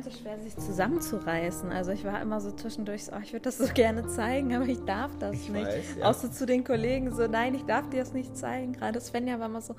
allgemein 0.00 0.02
so 0.02 0.10
schwer, 0.10 0.38
sich 0.38 0.56
zusammenzureißen. 0.56 1.70
Also 1.70 1.92
ich 1.92 2.04
war 2.04 2.20
immer 2.20 2.40
so 2.40 2.50
zwischendurch 2.52 3.04
so, 3.04 3.12
oh, 3.12 3.20
ich 3.22 3.32
würde 3.32 3.44
das 3.44 3.58
so 3.58 3.66
gerne 3.74 4.06
zeigen, 4.06 4.54
aber 4.54 4.66
ich 4.66 4.84
darf 4.84 5.16
das 5.18 5.34
ich 5.34 5.48
nicht. 5.48 5.66
Weiß, 5.66 5.96
ja. 5.98 6.10
Auch 6.10 6.14
so 6.14 6.28
zu 6.28 6.46
den 6.46 6.64
Kollegen 6.64 7.14
so, 7.14 7.26
nein, 7.26 7.54
ich 7.54 7.64
darf 7.64 7.88
dir 7.90 8.00
das 8.00 8.12
nicht 8.12 8.36
zeigen. 8.36 8.72
Gerade 8.72 9.00
Svenja 9.00 9.38
war 9.38 9.46
immer 9.46 9.60
so, 9.60 9.74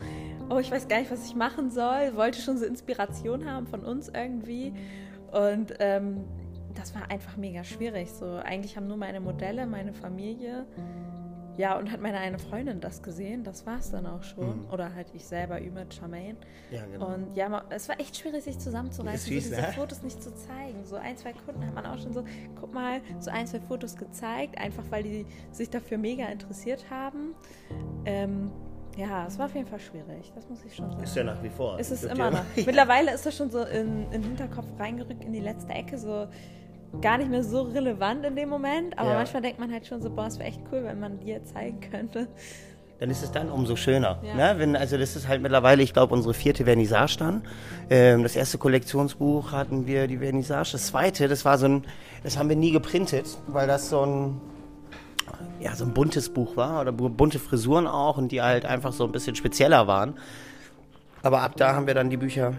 oh, 0.50 0.60
ich 0.60 0.72
weiß 0.72 0.88
gar 0.88 1.00
nicht, 1.00 1.12
was 1.12 1.26
ich 1.26 1.36
machen 1.36 1.72
soll. 1.72 2.16
Wollte 2.16 2.42
schon 2.42 2.58
so 2.58 2.66
Inspiration 2.66 3.50
haben 3.50 3.68
von 3.68 3.84
uns 3.84 4.10
irgendwie. 4.10 4.74
Und 5.32 5.74
ähm, 5.80 6.26
das 6.76 6.96
war 6.96 7.10
einfach 7.10 7.38
mega 7.38 7.64
schwierig. 7.64 8.12
So, 8.12 8.26
eigentlich 8.26 8.78
haben 8.78 8.88
nur 8.88 8.98
meine 8.98 9.20
Modelle, 9.20 9.66
meine 9.66 9.94
Familie 9.94 10.66
ja, 11.58 11.78
und 11.78 11.92
hat 11.92 12.02
meine 12.02 12.18
eine 12.18 12.40
Freundin 12.40 12.80
das 12.80 13.04
gesehen, 13.04 13.44
das 13.44 13.66
war 13.66 13.80
es 13.80 13.92
dann 13.92 14.06
auch 14.06 14.24
schon. 14.24 14.64
Mhm. 14.64 14.70
Oder 14.72 14.94
halt 14.94 15.08
ich 15.14 15.26
selber 15.26 15.62
über 15.62 15.86
Charmaine. 15.90 16.38
Ja, 16.72 16.86
genau. 16.86 17.14
Und 17.14 17.36
ja, 17.36 17.64
es 17.70 17.90
war 17.90 18.00
echt 18.00 18.18
schwierig, 18.18 18.44
sich 18.44 18.60
zusammenzureißen, 18.60 19.26
so 19.26 19.30
diese 19.30 19.56
ne? 19.56 19.74
Fotos 19.74 20.02
nicht 20.02 20.22
zu 20.22 20.34
zeigen. 20.34 20.86
So 20.86 20.96
ein, 20.96 21.18
zwei 21.18 21.34
Kunden 21.34 21.66
hat 21.66 21.74
man 21.74 21.86
auch 21.86 21.98
schon 21.98 22.14
so, 22.14 22.24
guck 22.60 22.74
mal, 22.74 23.02
so 23.20 23.32
ein, 23.32 23.48
zwei 23.48 23.60
Fotos 23.60 23.96
gezeigt, 23.96 24.58
einfach 24.58 24.84
weil 24.90 25.04
die 25.04 25.26
sich 25.52 25.70
dafür 25.70 25.98
mega 25.98 26.26
interessiert 26.26 26.86
haben. 26.90 27.36
Ähm, 28.06 28.52
ja, 28.98 29.26
es 29.26 29.40
war 29.40 29.46
auf 29.46 29.56
jeden 29.56 29.68
Fall 29.68 29.80
schwierig, 29.80 30.32
das 30.36 30.50
muss 30.50 30.64
ich 30.66 30.76
schon 30.76 30.90
sagen. 30.92 31.04
Ist 31.04 31.16
ja 31.16 31.24
nach 31.24 31.42
wie 31.42 31.50
vor. 31.50 31.80
Ist 31.80 31.92
es 31.92 32.04
immer 32.04 32.30
noch. 32.30 32.44
Mittlerweile 32.56 33.14
ist 33.14 33.26
das 33.26 33.36
schon 33.36 33.50
so 33.50 33.64
in, 33.64 34.04
in 34.06 34.12
den 34.12 34.24
Hinterkopf 34.24 34.68
reingerückt, 34.80 35.24
in 35.24 35.32
die 35.32 35.40
letzte 35.40 35.72
Ecke, 35.74 35.98
so 35.98 36.28
gar 37.00 37.18
nicht 37.18 37.30
mehr 37.30 37.44
so 37.44 37.62
relevant 37.62 38.26
in 38.26 38.36
dem 38.36 38.50
Moment, 38.50 38.98
aber 38.98 39.12
ja. 39.12 39.16
manchmal 39.16 39.42
denkt 39.42 39.60
man 39.60 39.72
halt 39.72 39.88
schon 39.88 40.02
so, 40.02 40.10
boah, 40.10 40.28
es 40.28 40.40
wäre 40.40 40.50
echt 40.50 40.62
cool, 40.72 40.84
wenn 40.84 41.00
man 41.00 41.20
dir 41.20 41.44
zeigen 41.46 41.80
könnte. 41.80 42.28
Dann 43.00 43.10
ist 43.10 43.24
es 43.24 43.32
dann 43.32 43.50
umso 43.50 43.76
schöner. 43.76 44.20
Ja. 44.22 44.36
Ne? 44.36 44.60
Wenn, 44.60 44.76
also 44.76 44.96
das 44.96 45.16
ist 45.16 45.28
halt 45.28 45.42
mittlerweile, 45.42 45.82
ich 45.82 45.94
glaube, 45.94 46.14
unsere 46.14 46.36
vierte 46.36 46.66
Vernissage 46.66 47.18
dann. 47.18 47.42
Ähm, 47.90 48.22
das 48.22 48.36
erste 48.36 48.60
Kollektionsbuch 48.60 49.54
hatten 49.54 49.88
wir 49.88 50.06
die 50.08 50.18
Vernissage. 50.18 50.74
Das 50.74 50.88
zweite, 50.88 51.28
das 51.28 51.44
war 51.44 51.58
so 51.58 51.68
ein, 51.68 51.84
das 52.24 52.38
haben 52.38 52.48
wir 52.50 52.56
nie 52.56 52.72
geprintet, 52.72 53.26
weil 53.48 53.66
das 53.66 53.90
so 53.90 54.06
ein, 54.06 54.42
ja, 55.60 55.74
so 55.76 55.84
ein 55.86 55.94
buntes 55.96 56.30
Buch 56.30 56.56
war 56.58 56.82
oder 56.82 56.92
bunte 56.92 57.40
Frisuren 57.40 57.88
auch 57.88 58.18
und 58.18 58.32
die 58.32 58.44
halt 58.44 58.66
einfach 58.66 58.94
so 58.94 59.06
ein 59.06 59.12
bisschen 59.12 59.36
spezieller 59.36 59.88
waren. 59.88 60.14
Aber 61.24 61.42
ab 61.42 61.54
da 61.56 61.74
haben 61.74 61.88
wir 61.88 61.96
dann 61.96 62.12
die 62.12 62.18
Bücher 62.18 62.54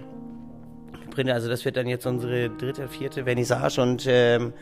Printer. 1.13 1.35
Also 1.35 1.49
das 1.49 1.65
wird 1.65 1.77
dann 1.77 1.87
jetzt 1.87 2.07
unsere 2.07 2.51
dritte, 2.51 2.89
vierte 2.89 3.25
Vernissage 3.25 3.81
und 3.81 4.05
ähm, 4.09 4.53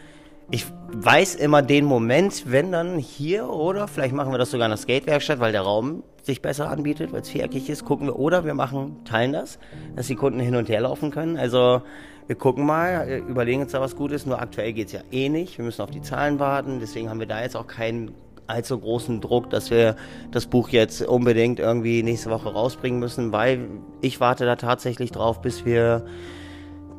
ich 0.50 0.66
weiß 0.92 1.36
immer 1.36 1.62
den 1.62 1.84
Moment, 1.84 2.44
wenn 2.50 2.72
dann 2.72 2.98
hier 2.98 3.48
oder 3.48 3.86
vielleicht 3.86 4.14
machen 4.14 4.32
wir 4.32 4.38
das 4.38 4.50
sogar 4.50 4.66
in 4.66 4.70
der 4.70 4.78
Skatewerkstatt, 4.78 5.38
weil 5.38 5.52
der 5.52 5.62
Raum 5.62 6.02
sich 6.22 6.42
besser 6.42 6.68
anbietet, 6.68 7.12
weil 7.12 7.20
es 7.20 7.28
viereckig 7.30 7.70
ist, 7.70 7.84
gucken 7.84 8.08
wir 8.08 8.18
oder 8.18 8.44
wir 8.44 8.54
machen, 8.54 9.04
teilen 9.04 9.32
das, 9.32 9.58
dass 9.94 10.08
die 10.08 10.16
Kunden 10.16 10.40
hin 10.40 10.56
und 10.56 10.68
her 10.68 10.80
laufen 10.80 11.12
können. 11.12 11.36
Also 11.36 11.82
wir 12.26 12.36
gucken 12.36 12.66
mal, 12.66 13.08
äh, 13.08 13.18
überlegen 13.18 13.62
uns 13.62 13.72
da 13.72 13.80
was 13.80 13.96
Gutes, 13.96 14.26
nur 14.26 14.40
aktuell 14.40 14.72
geht 14.72 14.88
es 14.88 14.92
ja 14.92 15.00
eh 15.12 15.28
nicht. 15.28 15.56
Wir 15.56 15.64
müssen 15.64 15.82
auf 15.82 15.90
die 15.90 16.02
Zahlen 16.02 16.38
warten, 16.40 16.78
deswegen 16.80 17.08
haben 17.08 17.20
wir 17.20 17.26
da 17.26 17.42
jetzt 17.42 17.56
auch 17.56 17.66
keinen 17.66 18.12
allzu 18.48 18.78
großen 18.78 19.20
Druck, 19.20 19.50
dass 19.50 19.70
wir 19.70 19.96
das 20.32 20.46
Buch 20.46 20.68
jetzt 20.70 21.02
unbedingt 21.02 21.60
irgendwie 21.60 22.02
nächste 22.02 22.30
Woche 22.30 22.52
rausbringen 22.52 22.98
müssen, 22.98 23.32
weil 23.32 23.68
ich 24.00 24.20
warte 24.20 24.44
da 24.44 24.56
tatsächlich 24.56 25.12
drauf, 25.12 25.40
bis 25.40 25.64
wir 25.64 26.04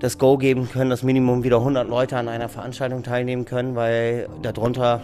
das 0.02 0.18
Go 0.18 0.38
geben 0.38 0.68
können, 0.68 0.90
dass 0.90 1.04
Minimum 1.04 1.44
wieder 1.44 1.58
100 1.58 1.88
Leute 1.88 2.18
an 2.18 2.28
einer 2.28 2.50
Veranstaltung 2.50 3.04
teilnehmen 3.04 3.46
können, 3.46 3.76
weil 3.76 4.28
darunter 4.42 5.02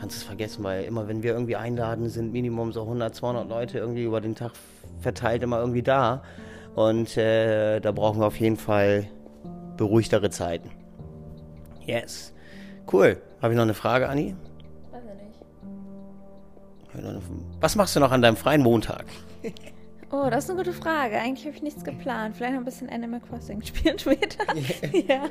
kannst 0.00 0.16
du 0.16 0.18
es 0.18 0.24
vergessen, 0.24 0.64
weil 0.64 0.82
immer 0.82 1.06
wenn 1.06 1.22
wir 1.22 1.32
irgendwie 1.32 1.54
einladen, 1.54 2.08
sind 2.08 2.32
Minimum 2.32 2.72
so 2.72 2.82
100, 2.82 3.14
200 3.14 3.48
Leute 3.48 3.78
irgendwie 3.78 4.02
über 4.02 4.20
den 4.20 4.34
Tag 4.34 4.50
verteilt 5.00 5.44
immer 5.44 5.60
irgendwie 5.60 5.82
da. 5.82 6.22
Und 6.74 7.16
äh, 7.16 7.78
da 7.78 7.92
brauchen 7.92 8.20
wir 8.20 8.26
auf 8.26 8.40
jeden 8.40 8.56
Fall 8.56 9.06
beruhigtere 9.76 10.28
Zeiten. 10.30 10.70
Yes. 11.86 12.34
Cool. 12.92 13.18
Habe 13.40 13.52
ich 13.52 13.56
noch 13.56 13.62
eine 13.62 13.74
Frage, 13.74 14.08
Anni? 14.08 14.34
Weiß 14.90 15.02
ich 15.04 17.02
nicht. 17.04 17.22
Was 17.60 17.76
machst 17.76 17.94
du 17.94 18.00
noch 18.00 18.10
an 18.10 18.22
deinem 18.22 18.36
freien 18.36 18.62
Montag? 18.62 19.04
Oh, 20.14 20.28
das 20.30 20.44
ist 20.44 20.50
eine 20.50 20.58
gute 20.58 20.74
Frage. 20.74 21.18
Eigentlich 21.18 21.46
habe 21.46 21.56
ich 21.56 21.62
nichts 21.62 21.82
geplant. 21.82 22.36
Vielleicht 22.36 22.52
noch 22.52 22.60
ein 22.60 22.66
bisschen 22.66 22.90
Animal 22.90 23.20
Crossing 23.20 23.62
spielen 23.64 23.98
später. 23.98 24.44
Yeah. 24.54 25.04
ja. 25.08 25.22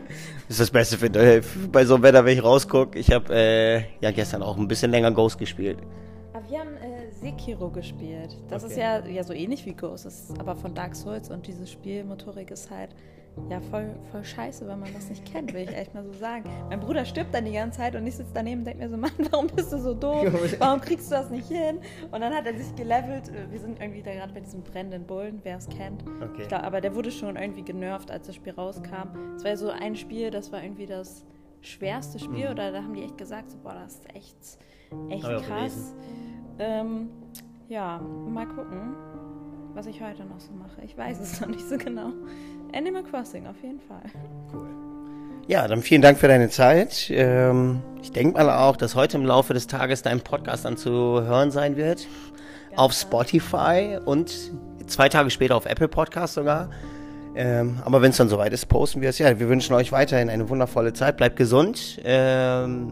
Das 0.48 0.50
ist 0.50 0.60
das 0.60 0.72
Beste 0.72 0.98
für, 0.98 1.06
äh, 1.06 1.44
bei 1.72 1.86
so 1.86 1.94
einem 1.94 2.04
Wetter, 2.04 2.26
wenn 2.26 2.36
ich 2.36 2.44
rausgucke. 2.44 2.98
Ich 2.98 3.12
habe 3.12 3.32
äh, 3.32 3.84
ja 4.02 4.10
gestern 4.10 4.42
auch 4.42 4.58
ein 4.58 4.68
bisschen 4.68 4.90
länger 4.90 5.12
Ghost 5.12 5.38
gespielt. 5.38 5.78
Aber 6.34 6.50
wir 6.50 6.60
haben 6.60 6.76
äh, 6.78 7.12
Sekiro 7.12 7.70
gespielt. 7.70 8.36
Das 8.50 8.64
okay. 8.64 8.72
ist 8.74 8.80
ja, 8.80 9.06
ja 9.06 9.24
so 9.24 9.34
ähnlich 9.34 9.68
wie 9.68 9.74
Ghost, 9.74 10.06
das 10.06 10.30
ist 10.30 10.40
aber 10.40 10.56
von 10.56 10.74
Dark 10.74 10.96
Souls 10.96 11.30
und 11.30 11.46
dieses 11.46 11.72
Spielmotorik 11.72 12.50
ist 12.50 12.72
halt 12.72 12.96
ja, 13.50 13.62
voll, 13.62 13.96
voll 14.12 14.24
scheiße, 14.24 14.68
wenn 14.68 14.80
man 14.80 14.94
das 14.94 15.10
nicht 15.10 15.26
kennt, 15.26 15.54
will 15.54 15.62
ich 15.62 15.76
echt 15.76 15.94
mal 15.94 16.04
so 16.04 16.12
sagen. 16.14 16.50
Mein 16.70 16.80
Bruder 16.80 17.06
stirbt 17.06 17.34
dann 17.34 17.46
die 17.46 17.54
ganze 17.54 17.80
Zeit 17.80 17.96
und 17.96 18.06
ich 18.06 18.16
sitze 18.16 18.32
daneben 18.34 18.60
und 18.60 18.66
denke 18.66 18.84
mir 18.84 18.90
so, 18.90 18.98
Mann, 18.98 19.12
warum 19.30 19.48
bist 19.48 19.72
du 19.72 19.78
so 19.78 19.94
doof? 19.94 20.28
Warum 20.60 20.82
kriegst 20.82 21.12
du 21.12 21.16
das 21.16 21.30
nicht 21.30 21.48
hin? 21.48 21.80
Und 22.12 22.22
dann 22.22 22.34
hat 22.34 22.46
er 22.46 22.58
sich 22.58 22.76
gelevelt. 22.76 23.32
Wir 23.50 23.60
sind 23.60 23.80
irgendwie 23.80 24.04
da 24.04 24.14
gerade 24.14 24.34
bei 24.34 24.42
diesem 24.42 24.64
brennenden 24.64 25.06
Bullen, 25.06 25.40
wer 25.44 25.58
es 25.58 25.68
kennt. 25.70 26.04
Okay. 26.22 26.48
Glaub, 26.48 26.64
aber 26.64 26.82
der 26.82 26.94
wurde 26.94 27.12
schon 27.12 27.36
irgendwie 27.38 27.64
genervt, 27.64 28.12
als 28.12 28.28
das 28.28 28.36
Spiel 28.36 28.54
rauskam. 28.54 29.36
Es 29.36 29.44
war 29.44 29.56
so 29.56 29.70
ein 29.70 29.96
Spiel, 29.96 30.30
das 30.30 30.52
war 30.52 30.62
irgendwie 30.62 30.86
das 30.86 31.26
schwerste 31.62 32.20
Spiel 32.20 32.46
mhm. 32.46 32.52
oder 32.52 32.72
da 32.72 32.84
haben 32.84 32.94
die 32.94 33.04
echt 33.04 33.18
gesagt, 33.18 33.52
so, 33.52 33.58
boah, 33.58 33.74
das 33.76 33.96
ist 33.96 34.16
echt, 34.16 34.38
echt 35.10 35.24
krass. 35.24 35.96
Ähm, 36.60 37.10
ja, 37.70 38.00
mal 38.00 38.48
gucken 38.48 38.96
was 39.74 39.86
ich 39.86 40.02
heute 40.02 40.26
noch 40.26 40.40
so 40.40 40.52
mache. 40.54 40.82
Ich 40.84 40.98
weiß 40.98 41.20
es 41.20 41.42
noch 41.42 41.48
nicht 41.48 41.68
so 41.68 41.78
genau. 41.78 42.12
Animal 42.74 43.04
Crossing, 43.04 43.48
auf 43.48 43.62
jeden 43.62 43.80
Fall. 43.80 44.04
Cool. 44.54 44.68
Ja, 45.48 45.68
dann 45.68 45.82
vielen 45.82 46.02
Dank 46.02 46.18
für 46.18 46.28
deine 46.28 46.50
Zeit. 46.50 47.10
Ähm, 47.10 47.82
ich 48.02 48.12
denke 48.12 48.38
mal 48.38 48.50
auch, 48.50 48.78
dass 48.78 48.96
heute 48.96 49.18
im 49.18 49.26
Laufe 49.26 49.54
des 49.54 49.68
Tages 49.68 50.02
dein 50.02 50.22
Podcast 50.22 50.66
dann 50.66 50.78
zu 50.78 50.92
hören 50.92 51.52
sein 51.52 51.76
wird. 51.76 52.08
Ganz 52.70 52.80
auf 52.80 52.94
Spotify 52.94 54.00
und 54.04 54.34
zwei 54.88 55.10
Tage 55.10 55.30
später 55.30 55.56
auf 55.56 55.66
Apple 55.66 55.88
Podcast 55.88 56.36
sogar. 56.36 56.70
Ähm, 57.36 57.80
aber 57.86 58.02
wenn 58.02 58.12
es 58.12 58.18
dann 58.18 58.30
soweit 58.30 58.54
ist, 58.54 58.68
posten 58.68 59.02
wir 59.02 59.10
es. 59.10 59.20
Ja, 59.20 59.40
wir 59.40 59.50
wünschen 59.50 59.74
euch 59.74 59.92
weiterhin 59.92 60.30
eine 60.30 60.50
wundervolle 60.50 60.94
Zeit. 60.94 61.18
Bleibt 61.18 61.38
gesund. 61.38 62.00
Ähm, 62.04 62.92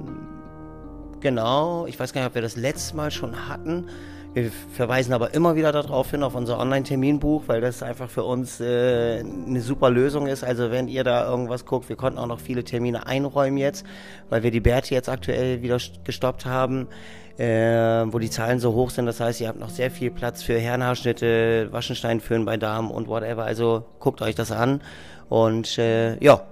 genau, 1.20 1.86
ich 1.88 2.00
weiß 2.00 2.14
gar 2.14 2.22
nicht, 2.22 2.30
ob 2.30 2.36
wir 2.36 2.42
das 2.42 2.56
letzte 2.56 2.96
Mal 2.96 3.12
schon 3.12 3.50
hatten. 3.50 3.88
Wir 4.34 4.52
verweisen 4.52 5.12
aber 5.14 5.34
immer 5.34 5.56
wieder 5.56 5.72
darauf 5.72 6.12
hin, 6.12 6.22
auf 6.22 6.36
unser 6.36 6.60
Online-Terminbuch, 6.60 7.44
weil 7.48 7.62
das 7.62 7.82
einfach 7.82 8.12
für 8.12 8.24
uns 8.24 8.60
äh, 8.60 9.22
eine 9.22 9.60
super 9.60 9.90
Lösung 9.90 10.28
ist. 10.28 10.44
Also 10.44 10.70
wenn 10.70 10.88
ihr 10.88 11.04
da 11.04 11.28
irgendwas 11.28 11.66
guckt, 11.66 11.90
wir 11.90 11.96
konnten 11.96 12.20
auch 12.20 12.28
noch 12.28 12.40
viele 12.40 12.64
Termine 12.64 13.08
einräumen 13.08 13.58
jetzt, 13.58 13.88
weil 14.30 14.44
wir 14.44 14.52
die 14.52 14.60
Bärte 14.60 14.94
jetzt 14.94 15.10
aktuell 15.10 15.64
wieder 15.64 15.80
gestoppt 16.04 16.46
haben, 16.46 16.88
äh, 17.38 18.06
wo 18.06 18.20
die 18.20 18.30
Zahlen 18.30 18.60
so 18.60 18.74
hoch 18.74 18.92
sind. 18.92 19.08
Das 19.08 19.20
heißt, 19.20 19.42
ihr 19.42 19.48
habt 19.48 19.60
noch 19.60 19.70
sehr 19.70 19.90
viel 19.90 20.12
Platz 20.12 20.44
für 20.44 20.60
Herrenhaarschnitte, 20.60 21.70
Waschenstein 21.72 22.20
führen 22.20 22.46
bei 22.46 22.58
Damen 22.58 22.92
und 22.92 23.08
whatever. 23.08 23.46
Also 23.46 23.86
guckt 24.00 24.22
euch 24.22 24.36
das 24.36 24.52
an 24.52 24.82
und 25.28 25.80
äh, 25.80 26.24
ja, 26.24 26.44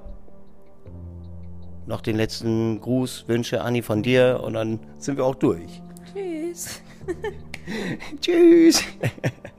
noch 1.85 2.01
den 2.01 2.17
letzten 2.17 2.81
Gruß, 2.81 3.25
Wünsche, 3.27 3.61
Anni, 3.61 3.83
von 3.83 4.01
dir 4.01 4.41
und 4.43 4.53
dann 4.53 4.79
sind 4.97 5.17
wir 5.17 5.25
auch 5.25 5.35
durch. 5.35 5.83
Tschüss. 6.11 6.81
Tschüss. 8.21 8.83